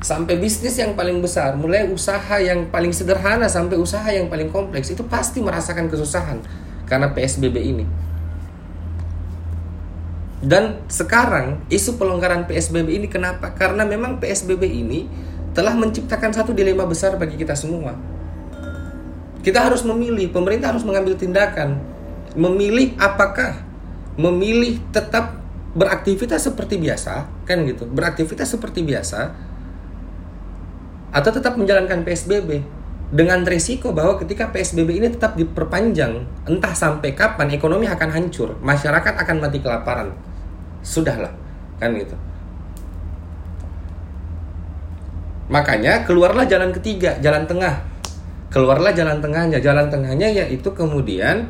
sampai 0.00 0.40
bisnis 0.40 0.72
yang 0.80 0.96
paling 0.96 1.20
besar 1.20 1.52
mulai 1.52 1.84
usaha 1.84 2.40
yang 2.40 2.72
paling 2.72 2.96
sederhana 2.96 3.44
sampai 3.44 3.76
usaha 3.76 4.08
yang 4.08 4.32
paling 4.32 4.48
kompleks 4.48 4.88
itu 4.88 5.04
pasti 5.04 5.44
merasakan 5.44 5.92
kesusahan 5.92 6.40
karena 6.88 7.12
psbb 7.12 7.60
ini 7.60 7.84
dan 10.38 10.86
sekarang 10.86 11.66
isu 11.66 11.98
pelonggaran 11.98 12.46
PSBB 12.46 12.94
ini 12.94 13.10
kenapa? 13.10 13.50
Karena 13.58 13.82
memang 13.82 14.22
PSBB 14.22 14.70
ini 14.70 15.10
telah 15.50 15.74
menciptakan 15.74 16.30
satu 16.30 16.54
dilema 16.54 16.86
besar 16.86 17.18
bagi 17.18 17.34
kita 17.34 17.58
semua. 17.58 17.98
Kita 19.42 19.66
harus 19.66 19.82
memilih, 19.82 20.30
pemerintah 20.30 20.70
harus 20.70 20.86
mengambil 20.86 21.18
tindakan. 21.18 21.82
Memilih 22.38 22.94
apakah 23.02 23.66
memilih 24.14 24.78
tetap 24.94 25.42
beraktivitas 25.74 26.46
seperti 26.46 26.78
biasa, 26.78 27.26
kan 27.42 27.66
gitu. 27.66 27.86
Beraktivitas 27.90 28.54
seperti 28.54 28.86
biasa 28.86 29.34
atau 31.08 31.30
tetap 31.32 31.56
menjalankan 31.56 32.04
PSBB 32.04 32.77
dengan 33.08 33.40
risiko 33.48 33.96
bahwa 33.96 34.20
ketika 34.20 34.52
PSBB 34.52 35.00
ini 35.00 35.08
tetap 35.08 35.32
diperpanjang, 35.32 36.28
entah 36.44 36.74
sampai 36.76 37.16
kapan 37.16 37.48
ekonomi 37.56 37.88
akan 37.88 38.10
hancur, 38.12 38.60
masyarakat 38.60 39.14
akan 39.16 39.36
mati 39.40 39.64
kelaparan. 39.64 40.12
Sudahlah 40.84 41.32
kan 41.80 41.96
gitu. 41.96 42.16
Makanya 45.48 46.04
keluarlah 46.04 46.44
jalan 46.44 46.68
ketiga 46.76 47.16
jalan 47.24 47.48
tengah. 47.48 47.80
Keluarlah 48.52 48.92
jalan 48.92 49.24
tengahnya. 49.24 49.58
Jalan 49.60 49.88
tengahnya 49.88 50.28
yaitu 50.28 50.68
kemudian 50.76 51.48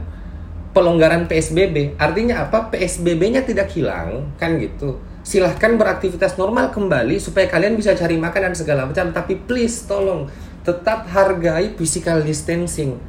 pelonggaran 0.70 1.26
PSBB 1.26 1.98
artinya 1.98 2.46
apa? 2.46 2.70
PSBB-nya 2.70 3.42
tidak 3.42 3.74
hilang 3.74 4.30
kan 4.38 4.54
gitu. 4.62 5.02
Silahkan 5.26 5.74
beraktivitas 5.74 6.38
normal 6.38 6.70
kembali 6.70 7.18
supaya 7.18 7.50
kalian 7.50 7.74
bisa 7.74 7.92
cari 7.98 8.14
makan 8.14 8.50
dan 8.50 8.54
segala 8.54 8.86
macam. 8.86 9.10
Tapi 9.10 9.34
please 9.34 9.84
tolong 9.90 10.30
tetap 10.68 11.08
hargai 11.08 11.72
physical 11.72 12.20
distancing. 12.20 13.00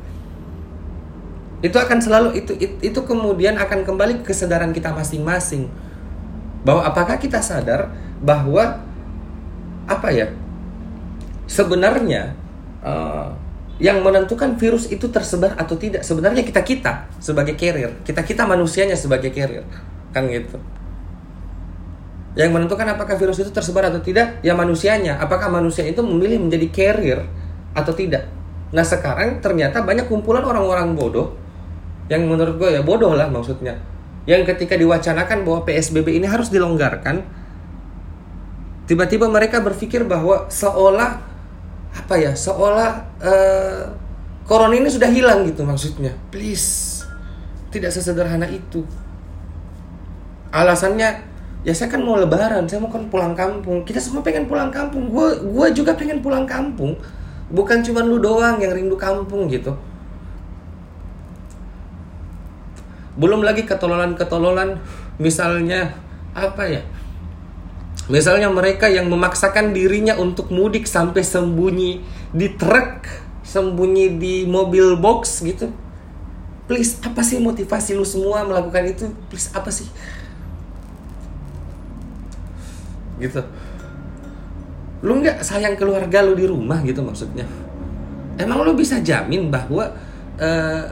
Itu 1.59 1.75
akan 1.75 1.99
selalu 1.99 2.39
itu 2.39 2.55
itu, 2.79 2.99
kemudian 3.03 3.59
akan 3.59 3.83
kembali 3.83 4.23
ke 4.23 4.31
kesadaran 4.31 4.71
kita 4.71 4.95
masing-masing. 4.95 5.67
Bahwa 6.63 6.87
apakah 6.87 7.19
kita 7.19 7.43
sadar 7.43 7.91
bahwa 8.23 8.79
apa 9.91 10.07
ya 10.15 10.31
sebenarnya 11.51 12.31
uh, 12.79 13.35
yang 13.79 14.03
menentukan 14.03 14.55
virus 14.59 14.87
itu 14.91 15.07
tersebar 15.07 15.55
atau 15.55 15.75
tidak 15.79 16.03
sebenarnya 16.03 16.43
kita 16.43 16.61
kita 16.67 17.07
sebagai 17.17 17.55
carrier 17.55 17.95
kita 18.03 18.27
kita 18.27 18.43
manusianya 18.43 18.99
sebagai 18.99 19.31
carrier 19.31 19.63
kan 20.11 20.27
gitu. 20.27 20.59
Yang 22.37 22.49
menentukan 22.55 22.87
apakah 22.93 23.17
virus 23.17 23.41
itu 23.41 23.49
tersebar 23.49 23.89
atau 23.89 23.99
tidak 23.99 24.39
ya 24.45 24.53
manusianya. 24.53 25.17
Apakah 25.17 25.49
manusia 25.49 25.83
itu 25.83 25.99
memilih 26.05 26.39
menjadi 26.39 26.67
carrier 26.69 27.19
atau 27.73 27.93
tidak? 27.93 28.29
Nah 28.69 28.85
sekarang 28.85 29.41
ternyata 29.41 29.81
banyak 29.81 30.05
kumpulan 30.05 30.45
orang-orang 30.45 30.93
bodoh 30.93 31.33
yang 32.09 32.25
menurut 32.25 32.57
gue 32.57 32.69
ya 32.77 32.81
bodoh 32.81 33.13
lah 33.17 33.29
maksudnya. 33.29 33.77
Yang 34.29 34.53
ketika 34.53 34.77
diwacanakan 34.77 35.41
bahwa 35.41 35.65
PSBB 35.65 36.21
ini 36.21 36.29
harus 36.29 36.53
dilonggarkan 36.53 37.25
tiba-tiba 38.85 39.29
mereka 39.29 39.61
berpikir 39.61 40.05
bahwa 40.05 40.49
seolah 40.49 41.21
apa 41.89 42.15
ya 42.17 42.33
seolah 42.37 42.89
uh, 43.21 43.81
corona 44.45 44.77
ini 44.77 44.89
sudah 44.89 45.09
hilang 45.09 45.45
gitu 45.49 45.65
maksudnya. 45.65 46.13
Please 46.29 47.01
tidak 47.73 47.89
sesederhana 47.93 48.45
itu. 48.49 48.85
Alasannya 50.49 51.25
ya 51.65 51.73
saya 51.73 51.89
kan 51.91 52.01
mau 52.01 52.17
lebaran 52.17 52.69
saya 52.69 52.81
mau 52.81 52.93
kan 52.93 53.09
pulang 53.09 53.33
kampung. 53.33 53.81
Kita 53.81 53.97
semua 53.97 54.21
pengen 54.21 54.45
pulang 54.45 54.69
kampung. 54.69 55.09
Gue 55.09 55.41
gue 55.41 55.67
juga 55.73 55.97
pengen 55.97 56.21
pulang 56.21 56.45
kampung 56.45 56.97
bukan 57.49 57.81
cuma 57.81 58.05
lu 58.05 58.21
doang 58.21 58.61
yang 58.61 58.73
rindu 58.73 58.95
kampung 58.95 59.49
gitu. 59.49 59.73
Belum 63.19 63.43
lagi 63.43 63.67
ketololan-ketololan 63.67 64.79
misalnya 65.19 65.97
apa 66.31 66.63
ya? 66.69 66.81
Misalnya 68.09 68.49
mereka 68.49 68.89
yang 68.89 69.05
memaksakan 69.11 69.69
dirinya 69.75 70.17
untuk 70.17 70.49
mudik 70.49 70.89
sampai 70.89 71.21
sembunyi 71.21 72.01
di 72.33 72.47
truk 72.57 73.05
sembunyi 73.45 74.17
di 74.17 74.35
mobil 74.45 74.97
box 74.97 75.41
gitu. 75.45 75.69
Please 76.69 77.01
apa 77.01 77.25
sih 77.25 77.41
motivasi 77.41 77.97
lu 77.97 78.05
semua 78.05 78.45
melakukan 78.45 78.85
itu? 78.85 79.05
Please 79.29 79.49
apa 79.53 79.73
sih? 79.73 79.89
Gitu 83.17 83.41
lu 84.99 85.23
nggak 85.23 85.39
sayang 85.39 85.79
keluarga 85.79 86.19
lu 86.23 86.35
di 86.35 86.43
rumah 86.43 86.83
gitu 86.83 86.99
maksudnya? 86.99 87.47
Emang 88.39 88.63
lu 88.63 88.75
bisa 88.75 88.99
jamin 88.99 89.51
bahwa 89.51 89.91
uh, 90.39 90.83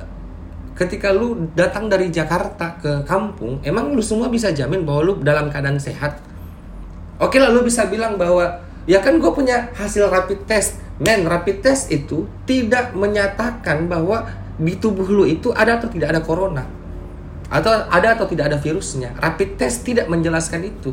ketika 0.76 1.12
lu 1.12 1.50
datang 1.58 1.92
dari 1.92 2.08
Jakarta 2.14 2.78
ke 2.80 3.04
kampung 3.04 3.60
emang 3.66 3.92
lu 3.92 4.04
semua 4.04 4.32
bisa 4.32 4.54
jamin 4.54 4.88
bahwa 4.88 5.02
lu 5.12 5.14
dalam 5.20 5.52
keadaan 5.52 5.80
sehat? 5.80 6.24
Oke 7.18 7.42
lah 7.42 7.50
lu 7.52 7.66
bisa 7.66 7.90
bilang 7.90 8.16
bahwa 8.16 8.62
ya 8.88 9.04
kan 9.04 9.20
gue 9.20 9.32
punya 9.34 9.74
hasil 9.76 10.08
rapid 10.08 10.48
test. 10.48 10.80
Men 10.98 11.28
rapid 11.28 11.62
test 11.62 11.94
itu 11.94 12.26
tidak 12.50 12.96
menyatakan 12.98 13.86
bahwa 13.86 14.26
di 14.58 14.74
tubuh 14.80 15.06
lu 15.06 15.24
itu 15.30 15.54
ada 15.54 15.78
atau 15.78 15.92
tidak 15.92 16.16
ada 16.16 16.22
corona. 16.24 16.64
Atau 17.48 17.70
ada 17.70 18.18
atau 18.18 18.26
tidak 18.26 18.50
ada 18.52 18.58
virusnya. 18.58 19.14
Rapid 19.20 19.62
test 19.62 19.86
tidak 19.86 20.10
menjelaskan 20.10 20.68
itu. 20.68 20.92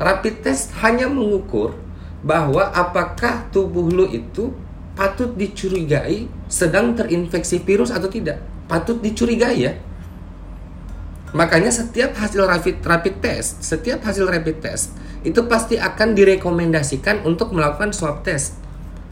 Rapid 0.00 0.46
test 0.46 0.72
hanya 0.80 1.10
mengukur 1.10 1.76
bahwa 2.20 2.68
apakah 2.72 3.48
tubuh 3.48 3.88
lu 3.88 4.06
itu 4.08 4.52
patut 4.92 5.32
dicurigai 5.32 6.28
sedang 6.50 6.92
terinfeksi 6.92 7.64
virus 7.64 7.88
atau 7.88 8.12
tidak. 8.12 8.44
Patut 8.68 9.00
dicurigai 9.00 9.56
ya. 9.56 9.72
Makanya 11.30 11.70
setiap 11.70 12.18
hasil 12.18 12.42
rapid 12.42 12.82
rapid 12.82 13.14
test, 13.22 13.62
setiap 13.62 14.02
hasil 14.02 14.26
rapid 14.26 14.60
test 14.60 14.92
itu 15.22 15.40
pasti 15.46 15.78
akan 15.78 16.16
direkomendasikan 16.16 17.22
untuk 17.22 17.54
melakukan 17.54 17.94
swab 17.94 18.26
test. 18.26 18.58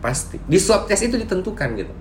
Pasti. 0.03 0.39
Di 0.45 0.59
swab 0.59 0.91
test 0.91 1.07
itu 1.07 1.15
ditentukan 1.15 1.69
gitu. 1.79 1.95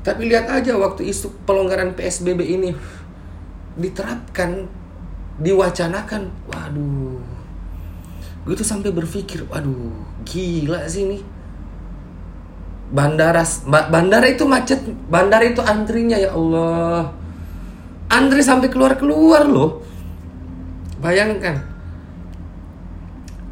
Tapi 0.00 0.22
lihat 0.32 0.48
aja 0.48 0.80
waktu 0.80 1.12
isu 1.12 1.44
pelonggaran 1.44 1.92
PSBB 1.92 2.40
ini 2.40 2.70
diterapkan 3.76 4.64
diwacanakan 5.40 6.28
waduh 6.48 7.20
gue 8.44 8.54
tuh 8.56 8.64
sampai 8.64 8.92
berpikir 8.92 9.44
waduh 9.48 9.92
gila 10.24 10.84
sih 10.88 11.04
nih 11.08 11.22
bandara 12.90 13.46
bandara 13.70 14.26
itu 14.26 14.44
macet 14.44 14.82
bandara 15.06 15.46
itu 15.46 15.62
antrinya 15.62 16.18
ya 16.18 16.34
Allah. 16.34 17.14
Antri 18.10 18.42
sampai 18.42 18.66
keluar 18.66 18.98
keluar 18.98 19.46
loh. 19.46 19.86
Bayangkan. 20.98 21.62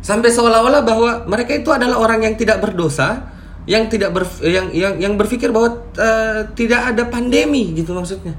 Sampai 0.03 0.35
seolah-olah 0.35 0.83
bahwa 0.83 1.11
mereka 1.31 1.55
itu 1.55 1.71
adalah 1.71 2.03
orang 2.03 2.27
yang 2.27 2.35
tidak 2.35 2.59
berdosa 2.59 3.39
yang 3.69 3.87
tidak 3.93 4.17
ber, 4.17 4.25
yang 4.43 4.73
yang 4.73 4.97
yang 4.97 5.15
berpikir 5.21 5.53
bahwa 5.53 5.77
uh, 6.01 6.41
tidak 6.59 6.91
ada 6.91 7.07
pandemi 7.07 7.71
gitu 7.77 7.95
maksudnya. 7.95 8.35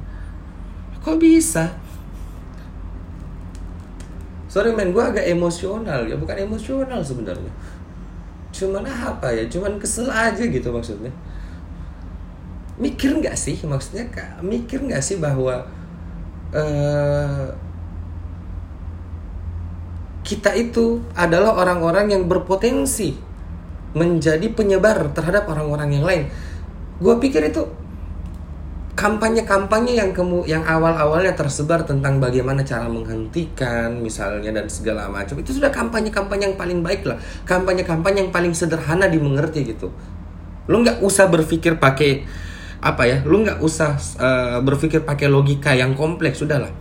Kok 0.99 1.15
bisa 1.15 1.71
sorry 4.49 4.73
men 4.73 4.91
gue 4.91 4.99
agak 4.99 5.23
emosional 5.29 6.03
ya. 6.09 6.17
Bukan 6.17 6.35
emosional 6.35 6.99
sebenarnya. 7.05 7.53
Cuman 8.49 8.83
apa 8.83 9.29
ya? 9.29 9.45
Cuman 9.45 9.77
kesel 9.77 10.09
aja 10.09 10.41
gitu 10.41 10.73
maksudnya. 10.73 11.13
Mikir 12.81 13.21
nggak 13.21 13.37
sih? 13.37 13.61
Maksudnya 13.61 14.09
kak 14.09 14.41
mikir 14.41 14.81
nggak 14.81 15.05
sih 15.05 15.21
bahwa 15.21 15.63
uh, 16.51 17.47
kita 20.25 20.53
itu 20.57 21.01
adalah 21.13 21.57
orang-orang 21.57 22.13
yang 22.13 22.23
berpotensi 22.25 23.17
menjadi 23.97 24.45
penyebar 24.53 25.13
terhadap 25.13 25.49
orang-orang 25.49 25.89
yang 25.93 26.05
lain. 26.05 26.23
Gue 27.01 27.17
pikir 27.17 27.49
itu 27.49 27.65
kampanye-kampanye 28.99 29.95
yang 29.95 30.11
kemu 30.11 30.43
yang 30.43 30.59
awal-awalnya 30.67 31.31
tersebar 31.31 31.87
tentang 31.87 32.19
bagaimana 32.19 32.67
cara 32.67 32.83
menghentikan 32.91 33.95
misalnya 34.03 34.51
dan 34.51 34.67
segala 34.67 35.07
macam. 35.07 35.39
Itu 35.39 35.55
sudah 35.55 35.71
kampanye-kampanye 35.71 36.51
yang 36.51 36.57
paling 36.59 36.83
baik 36.83 37.07
lah. 37.07 37.15
Kampanye-kampanye 37.47 38.27
yang 38.27 38.31
paling 38.35 38.51
sederhana 38.51 39.07
dimengerti 39.07 39.71
gitu. 39.71 39.87
Lu 40.67 40.83
nggak 40.83 40.99
usah 40.99 41.31
berpikir 41.31 41.79
pakai 41.79 42.27
apa 42.79 43.03
ya 43.03 43.19
lu 43.27 43.43
nggak 43.43 43.59
usah 43.59 43.99
uh, 44.19 44.59
berpikir 44.63 45.03
pakai 45.03 45.31
logika 45.31 45.71
yang 45.71 45.95
kompleks 45.95 46.43
sudahlah. 46.43 46.71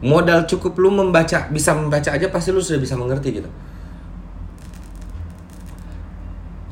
Modal 0.00 0.48
cukup 0.48 0.80
lu 0.80 0.88
membaca 0.88 1.52
bisa 1.52 1.76
membaca 1.76 2.16
aja 2.16 2.32
pasti 2.32 2.48
lu 2.48 2.64
sudah 2.64 2.80
bisa 2.80 2.96
mengerti 2.96 3.44
gitu. 3.44 3.50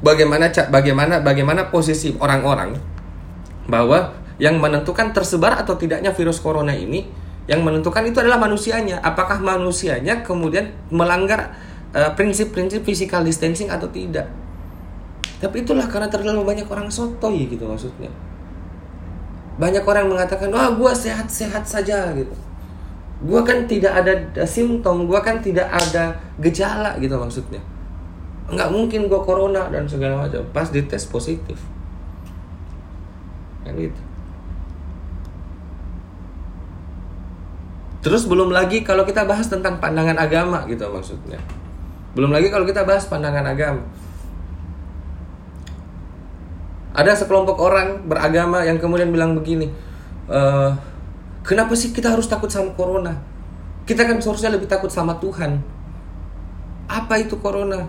Bagaimana 0.01 0.49
bagaimana 0.73 1.21
bagaimana 1.21 1.69
posisi 1.69 2.17
orang-orang 2.17 2.81
bahwa 3.69 4.17
yang 4.39 4.63
menentukan 4.63 5.11
tersebar 5.11 5.59
atau 5.59 5.75
tidaknya 5.75 6.15
virus 6.15 6.39
corona 6.39 6.71
ini 6.71 7.03
yang 7.51 7.67
menentukan 7.67 8.07
itu 8.07 8.23
adalah 8.23 8.39
manusianya. 8.39 9.03
Apakah 9.03 9.43
manusianya 9.43 10.23
kemudian 10.23 10.71
melanggar 10.95 11.59
uh, 11.91 12.15
prinsip-prinsip 12.15 12.87
physical 12.87 13.27
distancing 13.27 13.67
atau 13.69 13.91
tidak? 13.91 14.31
Tapi 15.43 15.67
itulah 15.67 15.87
karena 15.91 16.07
terlalu 16.07 16.47
banyak 16.47 16.67
orang 16.71 16.87
soto 16.91 17.35
ya 17.35 17.47
gitu 17.51 17.67
maksudnya. 17.67 18.11
Banyak 19.59 19.83
orang 19.83 20.07
mengatakan 20.07 20.55
wah 20.55 20.71
gue 20.71 20.93
sehat-sehat 20.95 21.67
saja 21.67 22.15
gitu. 22.15 22.35
Gue 23.27 23.43
kan 23.43 23.67
tidak 23.67 23.99
ada 23.99 24.47
simptom 24.47 25.11
gue 25.11 25.19
kan 25.19 25.43
tidak 25.43 25.67
ada 25.67 26.15
gejala 26.39 26.95
gitu 27.03 27.19
maksudnya. 27.19 27.59
Nggak 28.55 28.71
mungkin 28.71 29.11
gue 29.11 29.21
corona 29.27 29.67
dan 29.67 29.91
segala 29.91 30.29
macam. 30.29 30.47
Pas 30.55 30.71
dites 30.71 31.11
positif. 31.11 31.59
Kan 33.67 33.75
gitu 33.75 34.08
Terus 37.99 38.31
belum 38.31 38.55
lagi 38.55 38.87
kalau 38.87 39.03
kita 39.03 39.27
bahas 39.27 39.51
tentang 39.51 39.83
pandangan 39.83 40.15
agama 40.15 40.63
gitu 40.71 40.87
maksudnya. 40.87 41.43
Belum 42.15 42.31
lagi 42.31 42.47
kalau 42.51 42.63
kita 42.63 42.87
bahas 42.87 43.07
pandangan 43.11 43.43
agama. 43.43 43.83
Ada 46.95 47.27
sekelompok 47.27 47.59
orang 47.59 48.07
beragama 48.07 48.67
yang 48.67 48.79
kemudian 48.83 49.15
bilang 49.15 49.39
begini, 49.39 49.71
e, 50.27 50.41
kenapa 51.47 51.79
sih 51.79 51.95
kita 51.95 52.11
harus 52.11 52.27
takut 52.27 52.51
sama 52.51 52.75
corona? 52.75 53.15
Kita 53.87 54.03
kan 54.03 54.19
seharusnya 54.19 54.55
lebih 54.55 54.67
takut 54.67 54.91
sama 54.91 55.15
Tuhan. 55.23 55.63
Apa 56.91 57.23
itu 57.23 57.39
corona? 57.39 57.87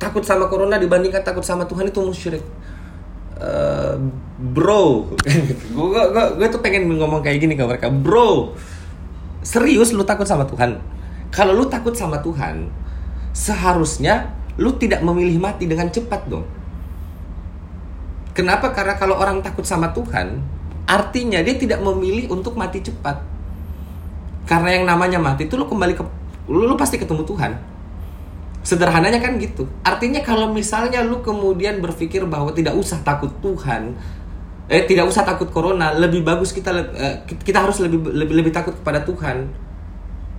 Takut 0.00 0.24
sama 0.24 0.48
corona 0.48 0.80
dibandingkan 0.80 1.20
takut 1.24 1.44
sama 1.44 1.68
Tuhan 1.68 1.88
itu 1.88 2.00
musyrik. 2.00 2.44
Uh, 3.36 4.00
bro, 4.40 5.12
gue 6.40 6.48
tuh 6.48 6.60
pengen 6.64 6.88
ngomong 6.88 7.20
kayak 7.20 7.36
gini 7.36 7.52
ke 7.52 7.68
mereka, 7.68 7.92
bro 7.92 8.56
serius 9.46 9.94
lu 9.94 10.02
takut 10.02 10.26
sama 10.26 10.42
Tuhan? 10.42 10.82
Kalau 11.30 11.54
lu 11.54 11.70
takut 11.70 11.94
sama 11.94 12.18
Tuhan 12.18 12.66
seharusnya 13.30 14.34
lu 14.58 14.74
tidak 14.74 15.06
memilih 15.06 15.38
mati 15.38 15.70
dengan 15.70 15.86
cepat 15.86 16.26
dong. 16.26 16.42
Kenapa? 18.34 18.74
Karena 18.74 18.98
kalau 18.98 19.14
orang 19.16 19.38
takut 19.40 19.62
sama 19.62 19.94
Tuhan 19.94 20.42
artinya 20.90 21.38
dia 21.46 21.54
tidak 21.54 21.78
memilih 21.78 22.34
untuk 22.34 22.58
mati 22.58 22.82
cepat. 22.82 23.22
Karena 24.46 24.78
yang 24.78 24.84
namanya 24.86 25.22
mati 25.22 25.46
itu 25.46 25.54
lu 25.54 25.66
kembali 25.66 25.94
ke 25.94 26.02
lu, 26.50 26.66
lu 26.66 26.74
pasti 26.74 26.98
ketemu 26.98 27.22
Tuhan. 27.22 27.52
Sederhananya 28.66 29.22
kan 29.22 29.38
gitu. 29.38 29.70
Artinya 29.86 30.26
kalau 30.26 30.50
misalnya 30.50 31.02
lu 31.06 31.22
kemudian 31.22 31.78
berpikir 31.78 32.26
bahwa 32.26 32.50
tidak 32.50 32.74
usah 32.74 32.98
takut 33.06 33.30
Tuhan 33.38 33.94
eh 34.66 34.82
tidak 34.82 35.06
usah 35.06 35.22
takut 35.22 35.50
corona. 35.54 35.94
Lebih 35.94 36.26
bagus 36.26 36.50
kita 36.50 36.70
uh, 36.74 37.16
kita 37.26 37.62
harus 37.62 37.78
lebih 37.78 38.02
lebih 38.10 38.34
lebih 38.42 38.52
takut 38.54 38.74
kepada 38.74 39.06
Tuhan. 39.06 39.66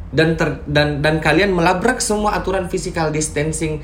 Dan 0.08 0.40
ter, 0.40 0.64
dan 0.68 1.04
dan 1.04 1.20
kalian 1.20 1.52
melabrak 1.52 2.00
semua 2.00 2.40
aturan 2.40 2.72
physical 2.72 3.12
distancing 3.12 3.84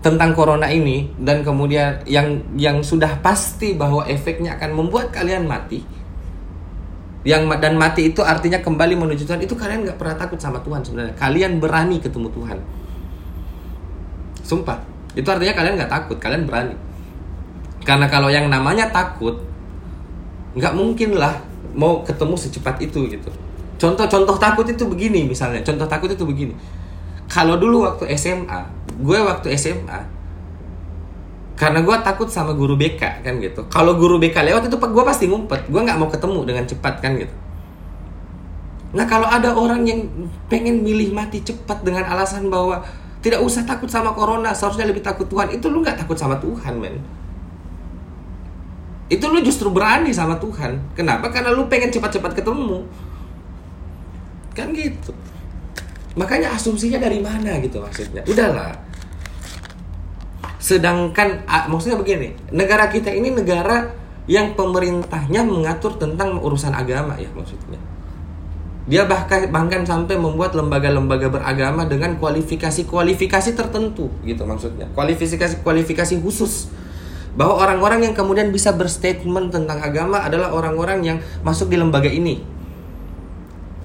tentang 0.00 0.36
corona 0.36 0.68
ini. 0.68 1.12
Dan 1.16 1.44
kemudian 1.44 2.04
yang 2.04 2.44
yang 2.56 2.84
sudah 2.84 3.20
pasti 3.24 3.72
bahwa 3.76 4.04
efeknya 4.08 4.56
akan 4.60 4.70
membuat 4.72 5.12
kalian 5.12 5.48
mati. 5.48 5.84
Yang 7.24 7.56
dan 7.56 7.80
mati 7.80 8.12
itu 8.12 8.20
artinya 8.20 8.60
kembali 8.60 9.00
menuju 9.00 9.24
Tuhan. 9.24 9.40
Itu 9.40 9.56
kalian 9.56 9.88
nggak 9.88 9.96
pernah 9.96 10.16
takut 10.16 10.36
sama 10.36 10.60
Tuhan 10.60 10.84
sebenarnya. 10.84 11.16
Kalian 11.16 11.56
berani 11.56 11.96
ketemu 12.04 12.28
Tuhan. 12.28 12.58
Sumpah. 14.44 14.76
Itu 15.16 15.24
artinya 15.32 15.56
kalian 15.56 15.80
nggak 15.80 15.92
takut. 15.92 16.20
Kalian 16.20 16.44
berani. 16.44 16.76
Karena 17.84 18.08
kalau 18.08 18.32
yang 18.32 18.48
namanya 18.48 18.88
takut 18.88 19.40
nggak 20.54 20.72
mungkin 20.74 21.18
lah 21.18 21.38
mau 21.74 22.02
ketemu 22.06 22.34
secepat 22.38 22.78
itu 22.82 23.10
gitu. 23.10 23.30
Contoh-contoh 23.74 24.38
takut 24.38 24.66
itu 24.70 24.86
begini 24.86 25.26
misalnya 25.26 25.60
contoh 25.66 25.86
takut 25.86 26.10
itu 26.10 26.22
begini. 26.22 26.54
Kalau 27.26 27.58
dulu 27.58 27.84
waktu 27.86 28.14
SMA 28.14 28.60
gue 28.94 29.18
waktu 29.18 29.50
SMA 29.58 30.00
karena 31.54 31.82
gue 31.82 31.96
takut 32.02 32.26
sama 32.30 32.54
guru 32.54 32.78
BK 32.78 33.26
kan 33.26 33.34
gitu. 33.42 33.66
Kalau 33.70 33.98
guru 33.98 34.18
BK 34.22 34.42
lewat 34.46 34.70
itu 34.70 34.76
gue 34.78 35.04
pasti 35.04 35.26
ngumpet. 35.26 35.66
Gue 35.70 35.82
nggak 35.82 35.98
mau 35.98 36.10
ketemu 36.10 36.40
dengan 36.46 36.64
cepat 36.66 36.94
kan 37.02 37.18
gitu. 37.18 37.34
Nah 38.94 39.06
kalau 39.10 39.26
ada 39.26 39.50
orang 39.50 39.82
yang 39.82 40.06
pengen 40.46 40.86
milih 40.86 41.10
mati 41.10 41.42
cepat 41.42 41.82
dengan 41.82 42.06
alasan 42.06 42.46
bahwa 42.46 42.78
tidak 43.24 43.42
usah 43.42 43.66
takut 43.66 43.90
sama 43.90 44.14
corona 44.14 44.54
seharusnya 44.54 44.86
lebih 44.86 45.02
takut 45.02 45.26
Tuhan 45.26 45.50
itu 45.50 45.66
lu 45.66 45.82
nggak 45.82 45.98
takut 46.04 46.14
sama 46.14 46.38
Tuhan 46.38 46.76
men 46.76 47.00
itu 49.12 49.24
lu 49.28 49.44
justru 49.44 49.68
berani 49.68 50.10
sama 50.16 50.40
Tuhan. 50.40 50.80
Kenapa? 50.96 51.28
Karena 51.28 51.52
lu 51.52 51.68
pengen 51.68 51.92
cepat-cepat 51.92 52.40
ketemu. 52.40 52.88
Kan 54.56 54.72
gitu. 54.72 55.12
Makanya 56.14 56.54
asumsinya 56.54 57.02
dari 57.02 57.18
mana 57.20 57.58
gitu 57.60 57.82
maksudnya? 57.82 58.24
Udahlah. 58.24 58.72
Sedangkan 60.62 61.44
maksudnya 61.68 62.00
begini, 62.00 62.32
negara 62.48 62.88
kita 62.88 63.12
ini 63.12 63.28
negara 63.28 63.92
yang 64.24 64.56
pemerintahnya 64.56 65.44
mengatur 65.44 66.00
tentang 66.00 66.40
urusan 66.40 66.72
agama 66.72 67.20
ya 67.20 67.28
maksudnya. 67.36 67.76
Dia 68.88 69.04
bahkan 69.04 69.48
bahkan 69.52 69.84
sampai 69.84 70.16
membuat 70.16 70.56
lembaga-lembaga 70.56 71.28
beragama 71.28 71.84
dengan 71.84 72.16
kualifikasi-kualifikasi 72.16 73.52
tertentu 73.52 74.08
gitu 74.24 74.48
maksudnya. 74.48 74.88
Kualifikasi-kualifikasi 74.96 76.20
khusus 76.24 76.72
bahwa 77.34 77.66
orang-orang 77.66 78.10
yang 78.10 78.14
kemudian 78.14 78.54
bisa 78.54 78.70
berstatement 78.70 79.50
tentang 79.50 79.82
agama 79.82 80.22
adalah 80.22 80.54
orang-orang 80.54 81.02
yang 81.02 81.18
masuk 81.42 81.66
di 81.66 81.76
lembaga 81.78 82.06
ini 82.06 82.42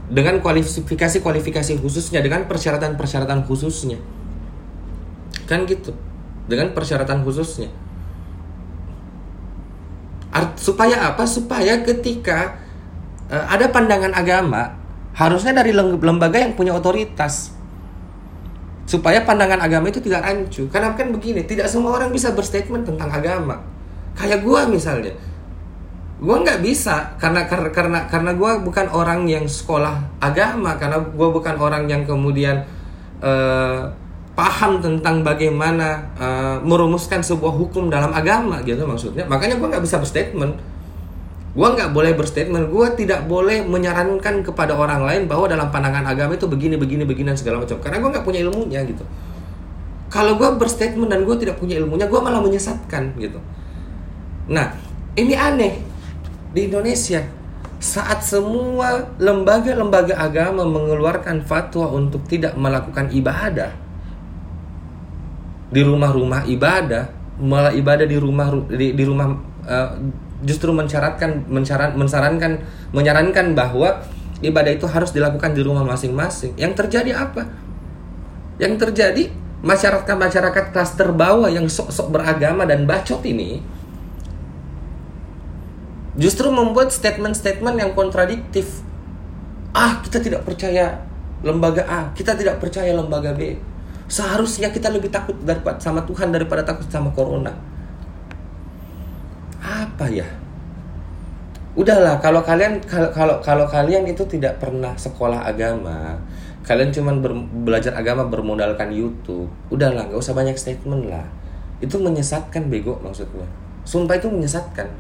dengan 0.10 0.42
kualifikasi-kualifikasi 0.42 1.78
khususnya 1.82 2.22
dengan 2.22 2.46
persyaratan-persyaratan 2.50 3.46
khususnya 3.46 3.98
kan 5.50 5.66
gitu 5.66 5.98
dengan 6.50 6.74
persyaratan 6.74 7.22
khususnya. 7.22 7.70
Art, 10.34 10.58
supaya 10.58 11.14
apa? 11.14 11.26
Supaya 11.30 11.82
ketika 11.86 12.58
uh, 13.30 13.46
ada 13.50 13.70
pandangan 13.70 14.14
agama 14.14 14.78
harusnya 15.14 15.54
dari 15.58 15.74
lembaga 15.78 16.42
yang 16.42 16.58
punya 16.58 16.74
otoritas. 16.74 17.54
Supaya 18.90 19.22
pandangan 19.22 19.62
agama 19.62 19.94
itu 19.94 20.02
tidak 20.02 20.26
rancu. 20.26 20.66
Karena 20.74 20.98
kan 20.98 21.14
begini, 21.14 21.46
tidak 21.46 21.70
semua 21.70 22.02
orang 22.02 22.10
bisa 22.10 22.34
berstatement 22.34 22.90
tentang 22.90 23.14
agama. 23.14 23.62
Kayak 24.18 24.42
gua 24.42 24.66
misalnya. 24.66 25.14
Gua 26.18 26.42
nggak 26.42 26.66
bisa 26.66 27.14
karena 27.22 27.46
karena 27.46 28.10
karena 28.10 28.32
gua 28.34 28.58
bukan 28.58 28.90
orang 28.90 29.30
yang 29.30 29.46
sekolah 29.46 30.18
agama, 30.18 30.74
karena 30.82 30.98
gua 31.14 31.30
bukan 31.30 31.56
orang 31.62 31.86
yang 31.86 32.02
kemudian 32.02 32.66
uh, 33.22 33.86
paham 34.40 34.80
tentang 34.80 35.20
bagaimana 35.20 36.00
uh, 36.16 36.58
merumuskan 36.64 37.20
sebuah 37.20 37.52
hukum 37.60 37.92
dalam 37.92 38.16
agama 38.16 38.64
gitu 38.64 38.88
maksudnya 38.88 39.28
makanya 39.28 39.60
gue 39.60 39.68
nggak 39.68 39.84
bisa 39.84 40.00
berstatement 40.00 40.56
gue 41.50 41.68
nggak 41.68 41.92
boleh 41.92 42.14
berstatement. 42.14 42.70
Gue 42.70 42.88
tidak 42.94 43.26
boleh 43.26 43.66
menyarankan 43.66 44.46
kepada 44.46 44.78
orang 44.78 45.02
lain 45.02 45.22
bahwa 45.26 45.50
dalam 45.50 45.74
pandangan 45.74 46.06
agama 46.06 46.38
itu 46.38 46.46
begini 46.46 46.78
begini 46.78 47.04
begini 47.06 47.34
dan 47.34 47.40
segala 47.40 47.66
macam. 47.66 47.82
Karena 47.82 47.98
gue 47.98 48.10
nggak 48.14 48.26
punya 48.26 48.40
ilmunya 48.46 48.80
gitu. 48.86 49.04
Kalau 50.10 50.38
gue 50.38 50.50
berstatement 50.58 51.10
dan 51.10 51.26
gue 51.26 51.36
tidak 51.38 51.62
punya 51.62 51.78
ilmunya 51.78 52.06
gue 52.10 52.20
malah 52.22 52.42
menyesatkan 52.42 53.18
gitu. 53.18 53.42
Nah 54.50 54.78
ini 55.18 55.34
aneh. 55.34 55.74
Di 56.50 56.66
Indonesia 56.66 57.22
saat 57.80 58.26
semua 58.26 59.16
lembaga-lembaga 59.22 60.18
agama 60.20 60.68
mengeluarkan 60.68 61.46
fatwa 61.48 61.88
untuk 61.96 62.28
tidak 62.28 62.58
melakukan 62.60 63.08
ibadah 63.14 63.72
di 65.70 65.82
rumah-rumah 65.86 66.44
ibadah 66.50 67.08
malah 67.40 67.72
ibadah 67.72 68.04
di 68.04 68.18
rumah 68.20 68.52
di, 68.68 68.92
di 68.92 69.04
rumah 69.08 69.32
uh, 69.64 69.96
justru 70.44 70.72
mensyaratkan 70.72 71.48
mensaran, 71.52 71.96
mensarankan 72.00 72.64
menyarankan 72.96 73.58
bahwa 73.58 74.04
ibadah 74.40 74.72
itu 74.72 74.88
harus 74.88 75.12
dilakukan 75.12 75.52
di 75.52 75.62
rumah 75.64 75.84
masing-masing. 75.84 76.56
Yang 76.56 76.86
terjadi 76.86 77.12
apa? 77.28 77.48
Yang 78.60 78.88
terjadi 78.88 79.24
masyarakat 79.60 80.16
masyarakat 80.16 80.66
kelas 80.72 80.96
terbawah 80.96 81.52
yang 81.52 81.68
sok-sok 81.68 82.16
beragama 82.16 82.64
dan 82.64 82.88
bacot 82.88 83.20
ini 83.28 83.60
justru 86.20 86.52
membuat 86.52 86.92
statement-statement 86.92 87.76
yang 87.80 87.92
kontradiktif. 87.96 88.84
Ah, 89.72 90.04
kita 90.04 90.20
tidak 90.20 90.44
percaya 90.44 91.04
lembaga 91.40 91.88
A, 91.88 92.12
kita 92.12 92.36
tidak 92.36 92.60
percaya 92.60 92.92
lembaga 92.92 93.32
B. 93.32 93.56
Seharusnya 94.10 94.74
kita 94.74 94.92
lebih 94.92 95.14
takut 95.14 95.38
daripada 95.40 95.80
sama 95.80 96.04
Tuhan 96.04 96.34
daripada 96.34 96.66
takut 96.66 96.90
sama 96.92 97.14
corona. 97.16 97.54
Apa 99.60 100.08
ya? 100.08 100.28
Udahlah, 101.76 102.20
kalau 102.20 102.44
kalian 102.44 102.82
kalau 102.84 103.08
kalau 103.14 103.36
kalau 103.40 103.66
kalian 103.70 104.04
itu 104.10 104.26
tidak 104.28 104.60
pernah 104.60 104.92
sekolah 104.98 105.48
agama, 105.48 106.18
kalian 106.66 106.92
cuma 106.92 107.16
belajar 107.64 107.96
agama 107.96 108.28
bermodalkan 108.28 108.92
YouTube. 108.92 109.48
Udahlah, 109.72 110.10
nggak 110.10 110.20
usah 110.20 110.36
banyak 110.36 110.60
statement 110.60 111.08
lah. 111.08 111.24
Itu 111.80 112.02
menyesatkan 112.02 112.68
bego 112.68 113.00
maksudnya. 113.00 113.48
Sumpah 113.88 114.20
itu 114.20 114.28
menyesatkan. 114.28 114.92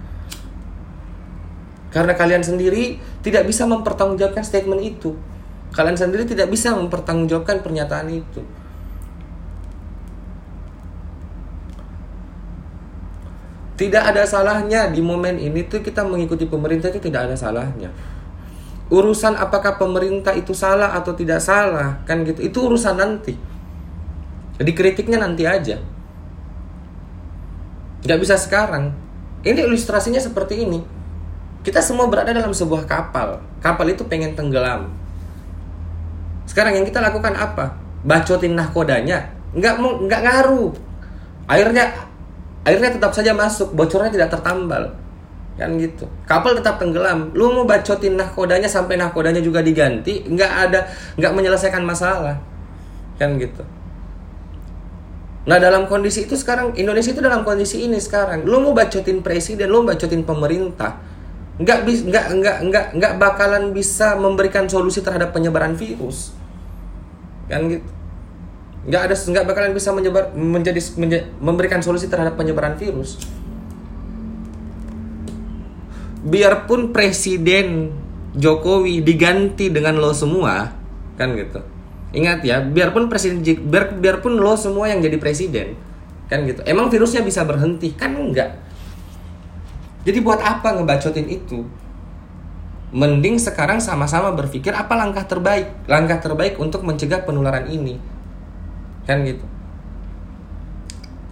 Karena 1.89 2.13
kalian 2.13 2.45
sendiri 2.45 3.01
tidak 3.25 3.49
bisa 3.49 3.65
mempertanggungjawabkan 3.65 4.45
statement 4.45 4.79
itu. 4.79 5.17
Kalian 5.73 5.97
sendiri 5.97 6.23
tidak 6.25 6.53
bisa 6.53 6.73
mempertanggungjawabkan 6.77 7.65
pernyataan 7.65 8.07
itu. 8.13 8.41
Tidak 13.79 14.03
ada 14.03 14.27
salahnya 14.27 14.91
di 14.91 14.99
momen 14.99 15.39
ini 15.39 15.63
tuh 15.63 15.79
kita 15.79 16.03
mengikuti 16.03 16.43
pemerintah 16.43 16.91
itu 16.91 16.99
tidak 16.99 17.31
ada 17.31 17.35
salahnya. 17.39 17.87
Urusan 18.91 19.39
apakah 19.39 19.79
pemerintah 19.79 20.35
itu 20.35 20.51
salah 20.51 20.91
atau 20.99 21.15
tidak 21.15 21.39
salah 21.39 22.03
kan 22.03 22.27
gitu 22.27 22.43
itu 22.43 22.59
urusan 22.59 22.99
nanti. 22.99 23.39
Jadi 24.59 24.71
kritiknya 24.75 25.23
nanti 25.23 25.47
aja. 25.47 25.79
Gak 28.03 28.19
bisa 28.19 28.35
sekarang. 28.35 28.91
Ini 29.47 29.63
ilustrasinya 29.63 30.19
seperti 30.19 30.67
ini. 30.67 30.83
Kita 31.63 31.79
semua 31.79 32.11
berada 32.11 32.35
dalam 32.35 32.51
sebuah 32.51 32.83
kapal. 32.83 33.39
Kapal 33.63 33.95
itu 33.95 34.03
pengen 34.03 34.35
tenggelam. 34.35 34.91
Sekarang 36.43 36.75
yang 36.75 36.83
kita 36.83 36.99
lakukan 36.99 37.31
apa? 37.31 37.79
Bacotin 38.03 38.59
nahkodanya. 38.59 39.31
Nggak 39.55 39.79
nggak 39.79 40.21
ngaruh. 40.27 40.75
Airnya 41.47 42.08
airnya 42.67 42.89
tetap 42.95 43.11
saja 43.15 43.31
masuk 43.31 43.71
bocornya 43.75 44.11
tidak 44.11 44.29
tertambal. 44.33 44.91
Kan 45.59 45.75
gitu. 45.75 46.07
Kapal 46.23 46.55
tetap 46.55 46.79
tenggelam. 46.79 47.35
Lu 47.35 47.51
mau 47.51 47.67
bacotin 47.67 48.15
nahkodanya 48.15 48.71
sampai 48.71 48.95
nahkodanya 48.95 49.43
juga 49.43 49.59
diganti 49.59 50.23
nggak 50.23 50.51
ada 50.67 50.87
nggak 51.19 51.31
menyelesaikan 51.35 51.83
masalah. 51.83 52.39
Kan 53.19 53.35
gitu. 53.35 53.63
Nah 55.47 55.57
dalam 55.59 55.87
kondisi 55.87 56.27
itu 56.27 56.35
sekarang 56.39 56.75
Indonesia 56.79 57.11
itu 57.11 57.19
dalam 57.19 57.43
kondisi 57.43 57.83
ini 57.83 57.99
sekarang. 57.99 58.47
Lu 58.47 58.63
mau 58.63 58.71
bacotin 58.71 59.19
presiden 59.19 59.67
lu 59.67 59.83
mau 59.83 59.91
bacotin 59.91 60.23
pemerintah 60.23 61.11
nggak 61.59 61.79
bis 61.83 62.07
nggak 62.07 62.25
nggak 62.39 62.57
nggak 62.71 62.85
nggak 62.95 63.13
bakalan 63.19 63.75
bisa 63.75 64.15
memberikan 64.15 64.63
solusi 64.71 65.03
terhadap 65.03 65.35
penyebaran 65.35 65.75
virus. 65.75 66.31
Kan 67.51 67.67
gitu 67.67 67.98
nggak 68.87 69.01
ada 69.11 69.15
nggak 69.15 69.45
bakalan 69.47 69.71
bisa 69.75 69.91
menyebar 69.91 70.31
menjadi 70.31 70.79
menje, 70.95 71.19
memberikan 71.43 71.83
solusi 71.83 72.07
terhadap 72.07 72.39
penyebaran 72.39 72.79
virus. 72.79 73.19
Biarpun 76.23 76.91
presiden 76.95 77.95
Jokowi 78.35 79.03
diganti 79.03 79.71
dengan 79.71 79.99
lo 79.99 80.15
semua 80.15 80.71
kan 81.19 81.35
gitu. 81.35 81.59
Ingat 82.15 82.39
ya 82.47 82.63
biarpun 82.63 83.11
presiden 83.11 83.43
biar 83.43 83.99
biarpun 83.99 84.39
lo 84.39 84.55
semua 84.55 84.87
yang 84.87 85.03
jadi 85.03 85.19
presiden 85.19 85.75
kan 86.31 86.45
gitu. 86.47 86.63
Emang 86.63 86.87
virusnya 86.87 87.25
bisa 87.25 87.43
berhenti? 87.43 87.91
Kan 87.95 88.15
enggak 88.15 88.69
jadi 90.07 90.19
buat 90.23 90.39
apa 90.39 90.79
ngebacotin 90.79 91.27
itu? 91.27 91.67
Mending 92.89 93.37
sekarang 93.37 93.77
sama-sama 93.77 94.33
berpikir 94.33 94.73
apa 94.73 94.97
langkah 94.97 95.21
terbaik 95.21 95.85
langkah 95.85 96.17
terbaik 96.17 96.57
untuk 96.57 96.81
mencegah 96.81 97.21
penularan 97.21 97.69
ini 97.69 98.01
kan 99.03 99.23
gitu 99.23 99.45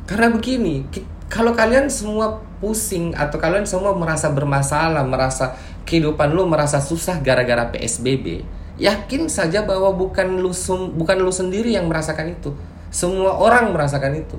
karena 0.07 0.31
begini 0.31 0.87
kalau 1.27 1.51
kalian 1.51 1.91
semua 1.91 2.39
pusing 2.63 3.11
atau 3.13 3.35
kalian 3.37 3.67
semua 3.67 3.91
merasa 3.93 4.31
bermasalah 4.31 5.03
merasa 5.03 5.59
kehidupan 5.87 6.35
lu 6.35 6.43
merasa 6.43 6.83
susah 6.83 7.23
gara-gara 7.23 7.71
PSBB, 7.71 8.43
yakin 8.75 9.31
saja 9.31 9.63
bahwa 9.63 9.95
bukan 9.95 10.43
lu 10.43 10.51
bukan 10.99 11.17
lu 11.23 11.31
sendiri 11.31 11.71
yang 11.71 11.87
merasakan 11.87 12.35
itu. 12.35 12.51
Semua 12.91 13.39
orang 13.39 13.71
merasakan 13.71 14.19
itu. 14.19 14.37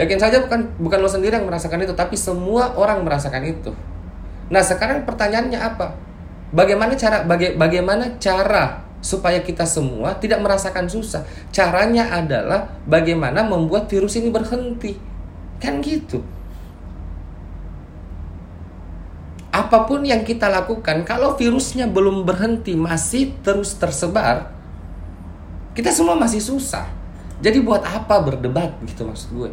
Yakin 0.00 0.16
saja 0.16 0.40
bukan 0.40 0.72
bukan 0.78 0.98
lo 1.02 1.10
sendiri 1.10 1.36
yang 1.36 1.44
merasakan 1.44 1.84
itu, 1.84 1.92
tapi 1.92 2.14
semua 2.14 2.70
orang 2.78 3.02
merasakan 3.02 3.44
itu. 3.44 3.74
Nah, 4.48 4.62
sekarang 4.62 5.02
pertanyaannya 5.02 5.58
apa? 5.58 5.98
Bagaimana 6.54 6.94
cara 6.94 7.26
baga, 7.26 7.52
bagaimana 7.58 8.14
cara 8.22 8.87
supaya 8.98 9.42
kita 9.42 9.64
semua 9.64 10.18
tidak 10.18 10.42
merasakan 10.42 10.90
susah? 10.90 11.22
Caranya 11.54 12.10
adalah 12.14 12.80
bagaimana 12.84 13.46
membuat 13.46 13.86
virus 13.90 14.18
ini 14.18 14.30
berhenti. 14.30 14.98
Kan 15.58 15.82
gitu. 15.82 16.22
Apa 19.48 19.88
pun 19.88 20.06
yang 20.06 20.22
kita 20.22 20.46
lakukan, 20.46 21.02
kalau 21.02 21.34
virusnya 21.34 21.90
belum 21.90 22.22
berhenti, 22.22 22.78
masih 22.78 23.34
terus 23.42 23.74
tersebar, 23.74 24.54
kita 25.74 25.90
semua 25.90 26.14
masih 26.14 26.38
susah. 26.38 26.86
Jadi 27.38 27.62
buat 27.62 27.82
apa 27.82 28.18
berdebat 28.22 28.74
gitu 28.86 29.06
maksud 29.06 29.28
gue? 29.34 29.50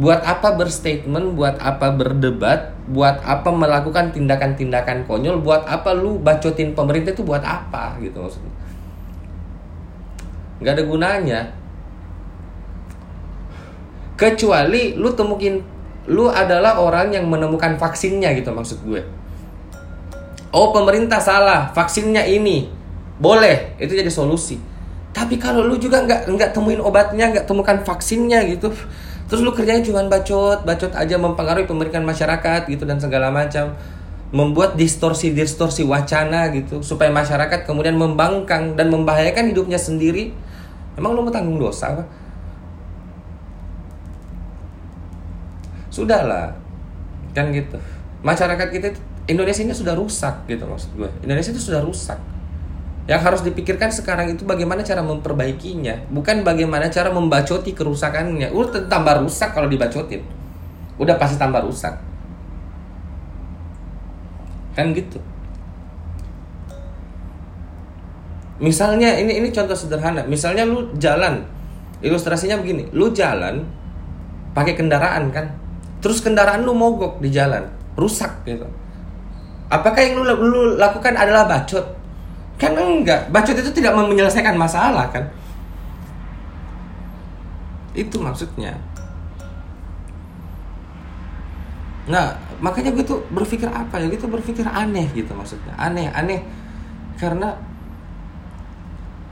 Buat 0.00 0.24
apa 0.24 0.56
berstatement, 0.56 1.36
buat 1.36 1.60
apa 1.60 1.92
berdebat, 1.92 2.72
buat 2.88 3.20
apa 3.20 3.52
melakukan 3.52 4.16
tindakan-tindakan 4.16 5.04
konyol, 5.04 5.44
buat 5.44 5.68
apa 5.68 5.92
lu 5.92 6.16
bacotin 6.16 6.72
pemerintah 6.72 7.12
itu 7.12 7.20
buat 7.20 7.44
apa 7.44 8.00
gitu 8.00 8.16
maksudnya. 8.24 8.52
Gak 10.64 10.72
ada 10.80 10.84
gunanya. 10.88 11.40
Kecuali 14.16 14.96
lu 14.96 15.12
temukin 15.12 15.60
lu 16.08 16.32
adalah 16.32 16.80
orang 16.80 17.12
yang 17.12 17.28
menemukan 17.28 17.76
vaksinnya 17.76 18.32
gitu 18.36 18.56
maksud 18.56 18.80
gue. 18.88 19.04
Oh 20.50 20.72
pemerintah 20.72 21.20
salah, 21.22 21.70
vaksinnya 21.76 22.26
ini 22.26 22.66
boleh, 23.20 23.76
itu 23.76 23.92
jadi 23.92 24.08
solusi. 24.08 24.56
Tapi 25.12 25.36
kalau 25.36 25.62
lu 25.62 25.76
juga 25.76 26.02
nggak 26.02 26.26
nggak 26.26 26.50
temuin 26.56 26.80
obatnya, 26.80 27.30
nggak 27.30 27.46
temukan 27.46 27.78
vaksinnya 27.84 28.42
gitu, 28.50 28.72
Terus 29.30 29.46
lu 29.46 29.54
kerjanya 29.54 29.78
cuma 29.86 30.02
bacot, 30.10 30.66
bacot 30.66 30.90
aja 30.90 31.14
mempengaruhi 31.14 31.70
pemerintahan 31.70 32.02
masyarakat 32.02 32.66
gitu 32.66 32.82
dan 32.82 32.98
segala 32.98 33.30
macam. 33.30 33.78
Membuat 34.34 34.74
distorsi-distorsi 34.74 35.86
wacana 35.86 36.50
gitu 36.54 36.82
supaya 36.82 37.10
masyarakat 37.10 37.66
kemudian 37.66 37.94
membangkang 37.98 38.74
dan 38.74 38.90
membahayakan 38.90 39.54
hidupnya 39.54 39.78
sendiri. 39.78 40.34
Emang 40.98 41.14
lu 41.14 41.22
mau 41.22 41.30
tanggung 41.30 41.62
dosa 41.62 41.94
apa? 41.94 42.04
Sudahlah. 45.94 46.54
Kan 47.30 47.54
gitu. 47.54 47.78
Masyarakat 48.26 48.66
kita 48.70 48.94
Indonesia 49.30 49.62
ini 49.62 49.74
sudah 49.74 49.94
rusak 49.94 50.46
gitu 50.50 50.66
maksud 50.66 50.90
gue. 50.98 51.10
Indonesia 51.22 51.54
itu 51.54 51.62
sudah 51.62 51.82
rusak 51.82 52.18
yang 53.10 53.18
harus 53.26 53.42
dipikirkan 53.42 53.90
sekarang 53.90 54.38
itu 54.38 54.46
bagaimana 54.46 54.86
cara 54.86 55.02
memperbaikinya, 55.02 56.06
bukan 56.14 56.46
bagaimana 56.46 56.86
cara 56.94 57.10
membacoti 57.10 57.74
kerusakannya. 57.74 58.54
Udah 58.54 58.86
tambah 58.86 59.26
rusak 59.26 59.50
kalau 59.50 59.66
dibacotin. 59.66 60.22
Udah 60.94 61.18
pasti 61.18 61.34
tambah 61.34 61.58
rusak. 61.66 61.98
Kan 64.78 64.94
gitu. 64.94 65.18
Misalnya 68.62 69.18
ini 69.18 69.42
ini 69.42 69.50
contoh 69.50 69.74
sederhana. 69.74 70.22
Misalnya 70.30 70.62
lu 70.62 70.94
jalan. 70.94 71.42
Ilustrasinya 72.06 72.62
begini, 72.62 72.94
lu 72.94 73.10
jalan 73.10 73.66
pakai 74.54 74.78
kendaraan 74.78 75.34
kan. 75.34 75.50
Terus 75.98 76.22
kendaraan 76.22 76.62
lu 76.62 76.72
mogok 76.72 77.18
di 77.18 77.28
jalan, 77.28 77.66
rusak 77.92 78.46
gitu. 78.46 78.64
Apakah 79.68 80.00
yang 80.00 80.16
lu, 80.16 80.24
lu 80.24 80.60
lakukan 80.80 81.12
adalah 81.12 81.44
bacot? 81.44 81.99
Kan 82.60 82.76
enggak, 82.76 83.32
bacot 83.32 83.56
itu 83.56 83.72
tidak 83.72 83.96
menyelesaikan 83.96 84.52
masalah 84.52 85.08
kan. 85.08 85.24
Itu 87.96 88.20
maksudnya. 88.20 88.76
Nah, 92.04 92.36
makanya 92.60 92.92
gue 92.92 93.04
tuh 93.06 93.24
berpikir 93.32 93.64
apa 93.72 93.96
ya? 93.96 94.12
Gitu 94.12 94.28
berpikir 94.28 94.68
aneh 94.68 95.08
gitu 95.16 95.32
maksudnya. 95.32 95.72
Aneh, 95.80 96.12
aneh. 96.12 96.44
Karena 97.16 97.56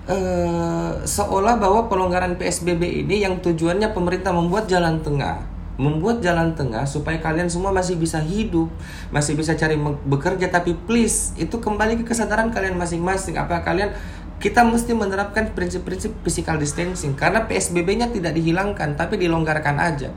eh, 0.09 0.93
seolah 1.05 1.61
bahwa 1.61 1.85
pelonggaran 1.93 2.41
PSBB 2.41 3.05
ini 3.05 3.29
yang 3.29 3.45
tujuannya 3.45 3.93
pemerintah 3.93 4.33
membuat 4.33 4.73
jalan 4.73 5.05
tengah 5.05 5.48
membuat 5.79 6.19
jalan 6.19 6.59
tengah 6.59 6.83
supaya 6.85 7.23
kalian 7.23 7.47
semua 7.47 7.71
masih 7.71 7.95
bisa 7.95 8.19
hidup, 8.19 8.67
masih 9.15 9.39
bisa 9.39 9.55
cari 9.55 9.79
bekerja 10.05 10.51
tapi 10.51 10.75
please 10.75 11.33
itu 11.39 11.55
kembali 11.55 12.03
ke 12.03 12.05
kesadaran 12.11 12.51
kalian 12.51 12.75
masing-masing 12.75 13.39
apa 13.39 13.63
kalian 13.63 13.95
kita 14.43 14.67
mesti 14.67 14.95
menerapkan 14.95 15.55
prinsip-prinsip 15.55 16.15
physical 16.23 16.59
distancing 16.59 17.15
karena 17.15 17.47
PSBB-nya 17.47 18.11
tidak 18.11 18.35
dihilangkan 18.35 18.99
tapi 18.99 19.19
dilonggarkan 19.19 19.79
aja. 19.79 20.11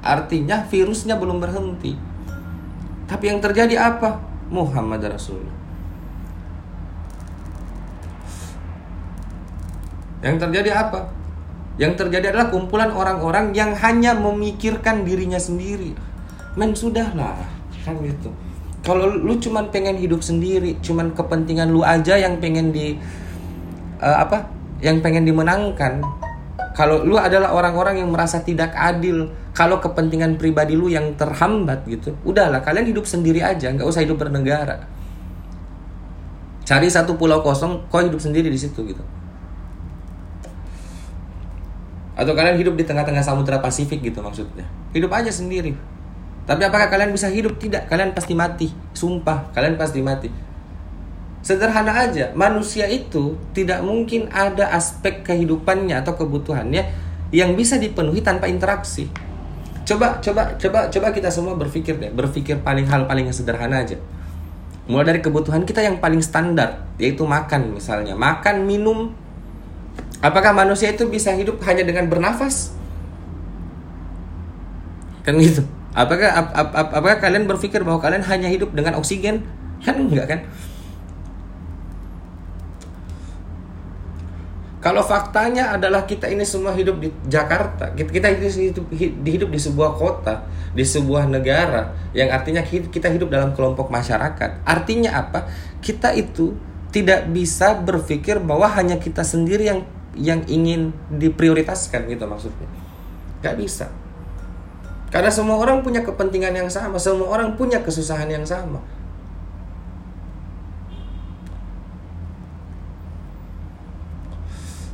Artinya 0.00 0.64
virusnya 0.66 1.14
belum 1.18 1.38
berhenti. 1.38 1.94
Tapi 3.06 3.24
yang 3.26 3.38
terjadi 3.42 3.78
apa? 3.78 4.22
Muhammad 4.50 5.02
Rasulullah. 5.06 5.54
Yang 10.22 10.36
terjadi 10.46 10.70
apa? 10.74 11.19
Yang 11.80 12.04
terjadi 12.04 12.36
adalah 12.36 12.52
kumpulan 12.52 12.92
orang-orang 12.92 13.56
yang 13.56 13.72
hanya 13.72 14.12
memikirkan 14.12 15.00
dirinya 15.00 15.40
sendiri. 15.40 15.96
Men 16.52 16.76
sudahlah, 16.76 17.40
kan 17.80 17.96
gitu. 18.04 18.28
Kalau 18.84 19.08
lu 19.08 19.40
cuman 19.40 19.72
pengen 19.72 19.96
hidup 19.96 20.20
sendiri, 20.20 20.76
cuman 20.84 21.16
kepentingan 21.16 21.72
lu 21.72 21.80
aja 21.80 22.20
yang 22.20 22.36
pengen 22.36 22.68
di 22.68 23.00
uh, 23.96 24.16
apa? 24.20 24.52
Yang 24.84 25.00
pengen 25.00 25.24
dimenangkan. 25.24 26.04
Kalau 26.76 27.00
lu 27.00 27.16
adalah 27.16 27.56
orang-orang 27.56 28.04
yang 28.04 28.12
merasa 28.12 28.44
tidak 28.44 28.76
adil, 28.76 29.32
kalau 29.56 29.80
kepentingan 29.80 30.36
pribadi 30.36 30.76
lu 30.76 30.92
yang 30.92 31.16
terhambat 31.16 31.88
gitu, 31.88 32.12
udahlah 32.28 32.60
kalian 32.60 32.92
hidup 32.92 33.08
sendiri 33.08 33.40
aja, 33.40 33.72
nggak 33.72 33.88
usah 33.88 34.04
hidup 34.04 34.20
bernegara. 34.20 34.84
Cari 36.68 36.92
satu 36.92 37.16
pulau 37.16 37.40
kosong, 37.40 37.88
kau 37.88 38.04
hidup 38.04 38.20
sendiri 38.20 38.52
di 38.52 38.60
situ 38.60 38.84
gitu 38.84 39.00
atau 42.20 42.36
kalian 42.36 42.60
hidup 42.60 42.76
di 42.76 42.84
tengah-tengah 42.84 43.24
samudera 43.24 43.64
Pasifik 43.64 44.04
gitu 44.04 44.20
maksudnya. 44.20 44.68
Hidup 44.92 45.08
aja 45.08 45.32
sendiri. 45.32 45.72
Tapi 46.44 46.62
apakah 46.68 46.92
kalian 46.92 47.16
bisa 47.16 47.32
hidup? 47.32 47.56
Tidak, 47.56 47.88
kalian 47.88 48.12
pasti 48.12 48.36
mati. 48.36 48.68
Sumpah, 48.92 49.48
kalian 49.56 49.80
pasti 49.80 50.04
mati. 50.04 50.28
Sederhana 51.40 51.96
aja, 51.96 52.36
manusia 52.36 52.84
itu 52.84 53.40
tidak 53.56 53.80
mungkin 53.80 54.28
ada 54.28 54.68
aspek 54.76 55.24
kehidupannya 55.24 55.96
atau 56.04 56.12
kebutuhannya 56.12 56.84
yang 57.32 57.56
bisa 57.56 57.80
dipenuhi 57.80 58.20
tanpa 58.20 58.44
interaksi. 58.52 59.08
Coba, 59.88 60.20
coba, 60.20 60.60
coba, 60.60 60.92
coba 60.92 61.08
kita 61.16 61.32
semua 61.32 61.56
berpikir 61.56 61.96
deh, 61.96 62.12
berpikir 62.12 62.60
paling 62.60 62.84
hal 62.84 63.08
paling 63.08 63.32
sederhana 63.32 63.80
aja. 63.80 63.96
Mulai 64.84 65.16
dari 65.16 65.20
kebutuhan 65.24 65.64
kita 65.64 65.80
yang 65.80 65.96
paling 65.96 66.20
standar, 66.20 66.84
yaitu 67.00 67.24
makan 67.24 67.72
misalnya, 67.72 68.12
makan, 68.12 68.68
minum, 68.68 69.16
Apakah 70.20 70.52
manusia 70.52 70.92
itu 70.92 71.08
bisa 71.08 71.32
hidup 71.32 71.56
hanya 71.64 71.80
dengan 71.80 72.04
bernafas? 72.08 72.76
Kan 75.24 75.40
gitu. 75.40 75.64
Apakah 75.96 76.28
ap, 76.30 76.48
ap, 76.54 76.70
ap, 76.76 76.88
apakah 77.02 77.18
kalian 77.18 77.48
berpikir 77.48 77.82
bahwa 77.82 77.98
kalian 77.98 78.22
hanya 78.28 78.48
hidup 78.52 78.70
dengan 78.76 79.00
oksigen? 79.00 79.42
Kan 79.80 80.06
enggak 80.06 80.26
kan? 80.28 80.40
Kalau 84.80 85.04
faktanya 85.04 85.76
adalah 85.76 86.08
kita 86.08 86.24
ini 86.32 86.40
semua 86.40 86.72
hidup 86.72 87.04
di 87.04 87.12
Jakarta, 87.28 87.92
kita, 87.92 88.16
kita 88.16 88.28
hidup, 88.32 88.88
hidup 89.28 89.48
di 89.52 89.60
sebuah 89.60 89.92
kota, 89.92 90.48
di 90.72 90.80
sebuah 90.80 91.28
negara, 91.28 91.92
yang 92.16 92.32
artinya 92.32 92.64
kita 92.64 93.12
hidup 93.12 93.28
dalam 93.28 93.52
kelompok 93.52 93.92
masyarakat. 93.92 94.64
Artinya 94.64 95.20
apa? 95.20 95.52
Kita 95.84 96.16
itu 96.16 96.56
tidak 96.88 97.28
bisa 97.28 97.76
berpikir 97.76 98.40
bahwa 98.40 98.72
hanya 98.72 98.96
kita 98.96 99.20
sendiri 99.20 99.68
yang 99.68 99.84
yang 100.18 100.42
ingin 100.50 100.90
diprioritaskan 101.12 102.10
gitu 102.10 102.24
maksudnya. 102.26 102.66
Nggak 103.40 103.56
bisa. 103.58 103.86
Karena 105.10 105.30
semua 105.30 105.58
orang 105.58 105.82
punya 105.82 106.06
kepentingan 106.06 106.54
yang 106.54 106.70
sama 106.70 106.94
semua 107.02 107.26
orang 107.34 107.58
punya 107.58 107.82
kesusahan 107.82 108.30
yang 108.30 108.46
sama. 108.46 108.78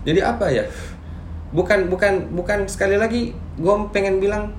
Jadi 0.06 0.20
apa 0.22 0.46
ya? 0.48 0.64
Bukan 1.52 1.92
bukan 1.92 2.32
bukan 2.32 2.64
sekali 2.70 2.96
lagi 2.96 3.36
gue 3.56 3.74
pengen 3.92 4.20
bilang 4.20 4.56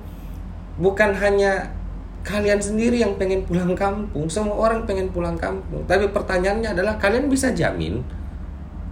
bukan 0.78 1.14
hanya 1.18 1.74
kalian 2.22 2.60
sendiri 2.60 3.00
yang 3.00 3.16
pengen 3.16 3.42
pulang 3.48 3.72
kampung 3.72 4.28
semua 4.28 4.54
orang 4.54 4.86
pengen 4.86 5.10
pulang 5.10 5.34
kampung. 5.34 5.82
Tapi 5.90 6.06
pertanyaannya 6.14 6.70
adalah 6.70 7.00
kalian 7.02 7.26
bisa 7.26 7.50
jamin 7.50 8.04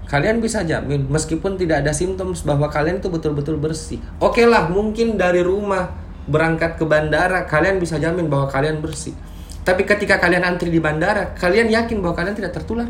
kalian 0.06 0.38
bisa 0.38 0.62
jamin 0.62 1.10
meskipun 1.10 1.58
tidak 1.58 1.82
ada 1.82 1.90
simptom 1.90 2.30
bahwa 2.46 2.70
kalian 2.70 3.02
itu 3.02 3.10
betul-betul 3.10 3.58
bersih. 3.58 3.98
Oke 4.22 4.42
okay 4.42 4.46
lah, 4.46 4.70
mungkin 4.70 5.18
dari 5.18 5.42
rumah 5.42 5.90
berangkat 6.30 6.78
ke 6.78 6.84
bandara, 6.86 7.46
kalian 7.46 7.82
bisa 7.82 7.98
jamin 7.98 8.30
bahwa 8.30 8.46
kalian 8.46 8.78
bersih. 8.78 9.14
Tapi 9.66 9.82
ketika 9.82 10.22
kalian 10.22 10.46
antri 10.46 10.70
di 10.70 10.78
bandara, 10.78 11.34
kalian 11.34 11.66
yakin 11.66 11.98
bahwa 11.98 12.14
kalian 12.14 12.38
tidak 12.38 12.54
tertular. 12.54 12.86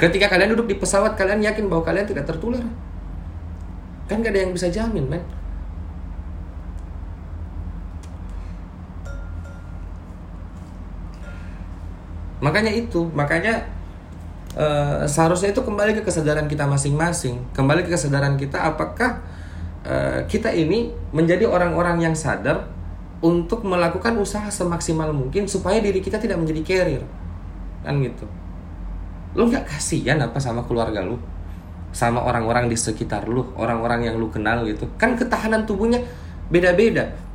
Ketika 0.00 0.30
kalian 0.32 0.56
duduk 0.56 0.72
di 0.72 0.76
pesawat, 0.80 1.20
kalian 1.20 1.44
yakin 1.44 1.68
bahwa 1.68 1.84
kalian 1.84 2.08
tidak 2.08 2.24
tertular. 2.24 2.64
Kan 4.08 4.24
gak 4.24 4.32
ada 4.32 4.40
yang 4.40 4.56
bisa 4.56 4.72
jamin, 4.72 5.04
men. 5.04 5.20
Makanya 12.40 12.72
itu, 12.72 13.04
makanya 13.12 13.66
uh, 14.58 15.06
seharusnya 15.06 15.54
itu 15.54 15.62
kembali 15.62 15.94
ke 15.94 16.02
kesadaran 16.02 16.50
kita 16.50 16.66
masing-masing, 16.66 17.38
kembali 17.54 17.86
ke 17.86 17.94
kesadaran 17.94 18.34
kita 18.34 18.58
apakah 18.58 19.22
uh, 19.86 20.26
kita 20.26 20.50
ini 20.50 20.90
menjadi 21.14 21.46
orang-orang 21.46 22.02
yang 22.02 22.14
sadar 22.18 22.66
untuk 23.22 23.62
melakukan 23.62 24.18
usaha 24.18 24.50
semaksimal 24.50 25.14
mungkin 25.14 25.46
supaya 25.46 25.78
diri 25.78 26.02
kita 26.02 26.18
tidak 26.18 26.38
menjadi 26.42 26.60
carrier, 26.66 27.04
kan 27.86 28.02
gitu. 28.02 28.26
Lu 29.38 29.46
nggak 29.46 29.70
kasihan 29.70 30.18
apa 30.18 30.42
sama 30.42 30.66
keluarga 30.66 31.06
lu, 31.06 31.18
sama 31.94 32.22
orang-orang 32.26 32.66
di 32.66 32.74
sekitar 32.74 33.30
lu, 33.30 33.46
orang-orang 33.54 34.10
yang 34.10 34.18
lu 34.18 34.26
kenal 34.30 34.66
gitu, 34.66 34.90
kan 34.98 35.14
ketahanan 35.14 35.62
tubuhnya 35.66 36.02
beda-beda 36.50 37.27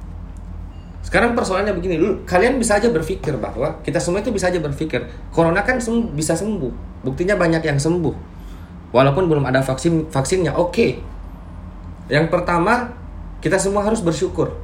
sekarang 1.04 1.36
persoalannya 1.36 1.76
begini, 1.76 2.00
lu 2.00 2.24
kalian 2.24 2.56
bisa 2.56 2.80
aja 2.80 2.88
berpikir 2.88 3.36
bahwa 3.36 3.84
kita 3.84 4.00
semua 4.00 4.24
itu 4.24 4.32
bisa 4.32 4.48
aja 4.48 4.64
berpikir, 4.64 5.04
corona 5.36 5.60
kan 5.62 5.78
sem 5.84 6.10
bisa 6.16 6.32
sembuh. 6.32 7.04
Buktinya 7.04 7.36
banyak 7.36 7.60
yang 7.60 7.76
sembuh. 7.76 8.16
Walaupun 8.96 9.28
belum 9.28 9.44
ada 9.44 9.60
vaksin 9.60 10.08
vaksinnya, 10.08 10.56
oke. 10.56 10.72
Okay. 10.72 10.92
Yang 12.08 12.32
pertama, 12.32 12.96
kita 13.44 13.60
semua 13.60 13.84
harus 13.84 14.00
bersyukur 14.00 14.56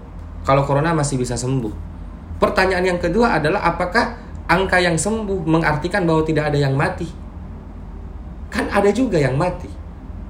kalau 0.48 0.64
corona 0.64 0.96
masih 0.96 1.20
bisa 1.20 1.36
sembuh. 1.36 1.72
Pertanyaan 2.40 2.96
yang 2.96 3.00
kedua 3.04 3.36
adalah 3.36 3.68
apakah 3.68 4.16
angka 4.48 4.80
yang 4.80 4.96
sembuh 4.96 5.44
mengartikan 5.44 6.08
bahwa 6.08 6.24
tidak 6.24 6.56
ada 6.56 6.60
yang 6.64 6.72
mati? 6.72 7.06
Kan 8.48 8.72
ada 8.72 8.88
juga 8.96 9.20
yang 9.20 9.36
mati. 9.36 9.79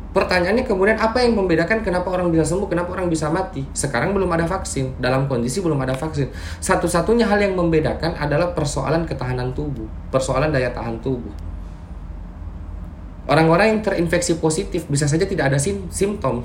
Pertanyaannya 0.10 0.66
kemudian 0.66 0.98
apa 0.98 1.22
yang 1.22 1.38
membedakan 1.38 1.86
kenapa 1.86 2.10
orang 2.10 2.34
bisa 2.34 2.42
sembuh, 2.42 2.66
kenapa 2.66 2.98
orang 2.98 3.14
bisa 3.14 3.30
mati? 3.30 3.62
Sekarang 3.78 4.10
belum 4.18 4.26
ada 4.34 4.50
vaksin, 4.50 4.98
dalam 4.98 5.30
kondisi 5.30 5.62
belum 5.62 5.78
ada 5.86 5.94
vaksin. 5.94 6.34
Satu-satunya 6.58 7.30
hal 7.30 7.38
yang 7.38 7.54
membedakan 7.54 8.18
adalah 8.18 8.50
persoalan 8.58 9.06
ketahanan 9.06 9.54
tubuh, 9.54 9.86
persoalan 10.10 10.50
daya 10.50 10.74
tahan 10.74 10.98
tubuh. 11.06 11.30
Orang-orang 13.30 13.78
yang 13.78 13.80
terinfeksi 13.86 14.42
positif 14.42 14.90
bisa 14.90 15.06
saja 15.06 15.30
tidak 15.30 15.54
ada 15.54 15.62
sim 15.62 15.86
simptom, 15.94 16.42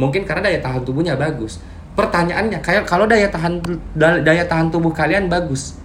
mungkin 0.00 0.24
karena 0.24 0.48
daya 0.48 0.64
tahan 0.64 0.80
tubuhnya 0.80 1.12
bagus. 1.20 1.60
Pertanyaannya, 1.92 2.64
kayak 2.64 2.88
kalau 2.88 3.04
daya 3.04 3.28
tahan 3.28 3.60
daya 4.00 4.48
tahan 4.48 4.72
tubuh 4.72 4.96
kalian 4.96 5.28
bagus, 5.28 5.76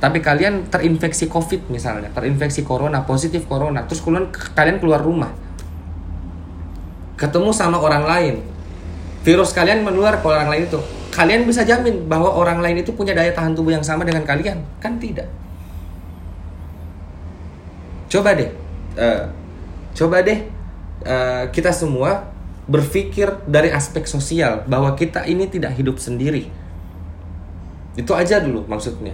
tapi 0.00 0.24
kalian 0.24 0.72
terinfeksi 0.72 1.28
COVID 1.28 1.68
misalnya, 1.68 2.08
terinfeksi 2.16 2.64
corona, 2.64 3.04
positif 3.04 3.44
corona, 3.44 3.84
terus 3.84 4.00
kalian 4.00 4.32
kalian 4.32 4.80
keluar 4.80 5.04
rumah, 5.04 5.28
ketemu 7.18 7.50
sama 7.50 7.82
orang 7.82 8.06
lain. 8.06 8.34
Virus 9.26 9.50
kalian 9.50 9.82
menular 9.82 10.22
ke 10.22 10.26
orang 10.30 10.48
lain 10.48 10.70
itu. 10.70 10.78
Kalian 11.10 11.42
bisa 11.44 11.66
jamin 11.66 12.06
bahwa 12.06 12.30
orang 12.30 12.62
lain 12.62 12.86
itu 12.86 12.94
punya 12.94 13.10
daya 13.10 13.34
tahan 13.34 13.58
tubuh 13.58 13.74
yang 13.74 13.82
sama 13.82 14.06
dengan 14.06 14.22
kalian? 14.22 14.62
Kan 14.78 15.02
tidak. 15.02 15.26
Coba 18.08 18.32
deh 18.38 18.48
uh, 18.96 19.28
coba 19.92 20.24
deh 20.24 20.46
uh, 21.04 21.44
kita 21.52 21.74
semua 21.74 22.30
berpikir 22.70 23.28
dari 23.44 23.68
aspek 23.68 24.08
sosial 24.08 24.64
bahwa 24.64 24.94
kita 24.94 25.26
ini 25.26 25.50
tidak 25.50 25.74
hidup 25.74 25.98
sendiri. 25.98 26.48
Itu 27.98 28.14
aja 28.14 28.38
dulu 28.38 28.64
maksudnya. 28.70 29.12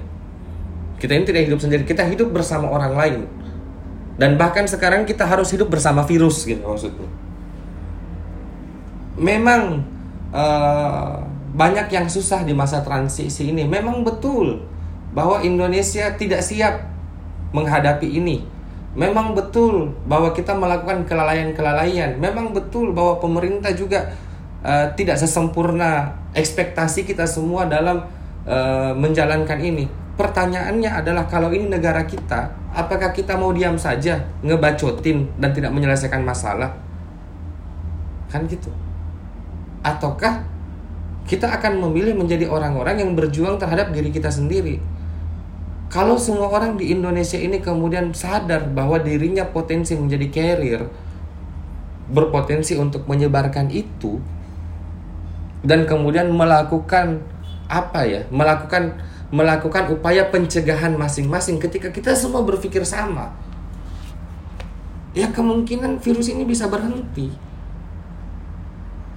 Kita 1.01 1.17
ini 1.17 1.25
tidak 1.25 1.49
hidup 1.49 1.59
sendiri 1.59 1.83
kita 1.89 2.05
hidup 2.07 2.31
bersama 2.31 2.69
orang 2.69 2.93
lain. 2.95 3.21
Dan 4.15 4.39
bahkan 4.39 4.69
sekarang 4.69 5.09
kita 5.09 5.27
harus 5.27 5.51
hidup 5.51 5.73
bersama 5.73 6.07
virus 6.07 6.47
gitu 6.47 6.63
maksudnya 6.63 7.25
memang 9.19 9.83
uh, 10.35 11.23
banyak 11.55 11.87
yang 11.95 12.07
susah 12.11 12.43
di 12.43 12.51
masa 12.51 12.83
transisi 12.83 13.55
ini. 13.55 13.63
Memang 13.63 14.03
betul 14.03 14.59
bahwa 15.15 15.39
Indonesia 15.47 16.11
tidak 16.19 16.43
siap 16.43 16.83
menghadapi 17.55 18.19
ini. 18.19 18.43
Memang 18.95 19.35
betul 19.35 19.95
bahwa 20.07 20.31
kita 20.35 20.55
melakukan 20.55 21.07
kelalaian-kelalaian. 21.07 22.19
Memang 22.19 22.55
betul 22.55 22.95
bahwa 22.95 23.19
pemerintah 23.23 23.71
juga 23.75 24.15
uh, 24.63 24.91
tidak 24.99 25.19
sesempurna 25.19 26.15
ekspektasi 26.35 27.07
kita 27.07 27.27
semua 27.27 27.67
dalam 27.67 28.07
uh, 28.47 28.95
menjalankan 28.95 29.59
ini. 29.63 29.87
Pertanyaannya 30.15 30.91
adalah 30.95 31.27
kalau 31.27 31.51
ini 31.51 31.67
negara 31.67 32.07
kita, 32.07 32.55
apakah 32.71 33.11
kita 33.11 33.35
mau 33.35 33.51
diam 33.51 33.75
saja 33.75 34.23
ngebacotin 34.47 35.27
dan 35.43 35.51
tidak 35.51 35.75
menyelesaikan 35.75 36.23
masalah? 36.23 36.71
Kan 38.31 38.47
gitu 38.47 38.84
ataukah 39.85 40.49
kita 41.29 41.49
akan 41.49 41.81
memilih 41.89 42.17
menjadi 42.17 42.49
orang-orang 42.49 43.01
yang 43.01 43.13
berjuang 43.13 43.57
terhadap 43.61 43.93
diri 43.93 44.09
kita 44.13 44.29
sendiri. 44.33 44.81
Kalau 45.89 46.19
semua 46.19 46.51
orang 46.51 46.75
di 46.75 46.91
Indonesia 46.91 47.39
ini 47.39 47.63
kemudian 47.63 48.11
sadar 48.17 48.67
bahwa 48.67 48.99
dirinya 48.99 49.47
potensi 49.47 49.95
menjadi 49.95 50.27
carrier, 50.33 50.83
berpotensi 52.11 52.75
untuk 52.75 53.07
menyebarkan 53.07 53.71
itu, 53.71 54.19
dan 55.63 55.87
kemudian 55.87 56.35
melakukan 56.35 57.23
apa 57.71 58.01
ya, 58.05 58.21
melakukan 58.29 58.99
melakukan 59.33 59.91
upaya 59.91 60.29
pencegahan 60.29 60.99
masing-masing 60.99 61.63
ketika 61.63 61.89
kita 61.95 62.13
semua 62.13 62.43
berpikir 62.43 62.83
sama, 62.85 63.33
ya 65.17 65.31
kemungkinan 65.31 66.03
virus 66.03 66.29
ini 66.29 66.43
bisa 66.45 66.67
berhenti. 66.67 67.54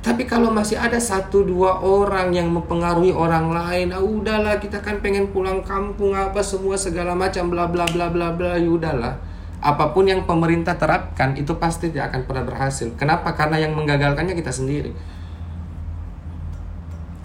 Tapi 0.07 0.23
kalau 0.23 0.55
masih 0.55 0.79
ada 0.79 0.95
satu 1.03 1.43
dua 1.43 1.83
orang 1.83 2.31
yang 2.31 2.47
mempengaruhi 2.47 3.11
orang 3.11 3.51
lain, 3.51 3.91
ah 3.91 3.99
udahlah 3.99 4.55
kita 4.55 4.79
kan 4.79 5.03
pengen 5.03 5.35
pulang 5.35 5.59
kampung 5.67 6.15
apa 6.15 6.39
semua 6.39 6.79
segala 6.79 7.11
macam 7.11 7.51
bla 7.51 7.67
bla 7.67 7.83
bla 7.91 8.07
bla 8.07 8.31
bla, 8.31 8.55
ya 8.55 8.71
udahlah. 8.71 9.19
Apa 9.59 9.91
pun 9.91 10.07
yang 10.07 10.23
pemerintah 10.23 10.79
terapkan 10.79 11.35
itu 11.35 11.51
pasti 11.59 11.91
tidak 11.91 12.15
akan 12.15 12.21
pernah 12.23 12.47
berhasil. 12.47 12.87
Kenapa? 12.95 13.35
Karena 13.35 13.59
yang 13.59 13.75
menggagalkannya 13.75 14.31
kita 14.31 14.47
sendiri. 14.47 14.95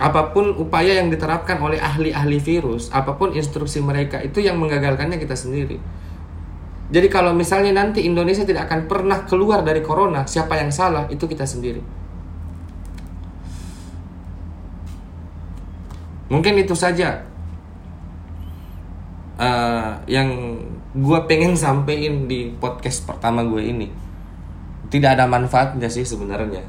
Apa 0.02 0.34
pun 0.34 0.50
upaya 0.50 0.98
yang 0.98 1.06
diterapkan 1.06 1.62
oleh 1.62 1.78
ahli-ahli 1.78 2.42
virus, 2.42 2.90
apa 2.90 3.14
pun 3.14 3.30
instruksi 3.30 3.78
mereka 3.78 4.18
itu 4.18 4.42
yang 4.42 4.58
menggagalkannya 4.58 5.22
kita 5.22 5.38
sendiri. 5.38 5.78
Jadi 6.90 7.06
kalau 7.06 7.30
misalnya 7.30 7.78
nanti 7.78 8.02
Indonesia 8.02 8.42
tidak 8.42 8.66
akan 8.66 8.90
pernah 8.90 9.22
keluar 9.22 9.62
dari 9.62 9.86
corona, 9.86 10.26
siapa 10.26 10.58
yang 10.58 10.74
salah? 10.74 11.06
Itu 11.06 11.30
kita 11.30 11.46
sendiri. 11.46 12.01
Mungkin 16.32 16.56
itu 16.56 16.72
saja. 16.72 17.28
Uh, 19.36 19.92
yang 20.08 20.56
gue 20.96 21.18
pengen 21.28 21.52
sampein 21.52 22.24
di 22.24 22.48
podcast 22.56 23.04
pertama 23.04 23.44
gue 23.44 23.60
ini. 23.60 23.92
Tidak 24.88 25.12
ada 25.12 25.28
manfaatnya 25.28 25.92
sih 25.92 26.08
sebenarnya. 26.08 26.64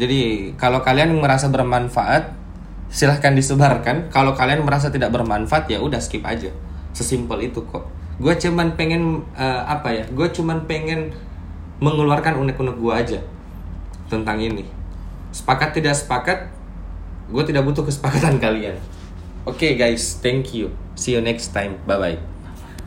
Jadi 0.00 0.52
kalau 0.56 0.80
kalian 0.80 1.12
merasa 1.20 1.52
bermanfaat 1.52 2.32
silahkan 2.88 3.36
disebarkan. 3.36 4.08
Kalau 4.08 4.32
kalian 4.32 4.64
merasa 4.64 4.88
tidak 4.88 5.12
bermanfaat 5.12 5.68
ya 5.68 5.80
udah 5.80 6.00
skip 6.00 6.24
aja. 6.24 6.48
Sesimpel 6.96 7.52
itu 7.52 7.60
kok. 7.68 7.84
Gue 8.16 8.32
cuman 8.32 8.76
pengen 8.80 9.24
uh, 9.36 9.62
apa 9.68 9.92
ya 9.92 10.04
gue 10.08 10.28
cuman 10.32 10.64
pengen 10.64 11.12
mengeluarkan 11.84 12.40
unek-unek 12.40 12.76
gue 12.80 12.92
aja 12.92 13.20
tentang 14.08 14.40
ini. 14.40 14.64
Sepakat 15.32 15.76
tidak 15.76 15.96
sepakat 15.96 16.55
gue 17.26 17.42
tidak 17.46 17.62
butuh 17.66 17.84
kesepakatan 17.86 18.38
kalian. 18.38 18.76
Oke 19.46 19.70
okay, 19.70 19.72
guys. 19.78 20.18
Thank 20.18 20.54
you. 20.54 20.74
See 20.98 21.14
you 21.14 21.22
next 21.22 21.54
time. 21.54 21.78
Bye 21.86 21.98
bye 21.98 22.35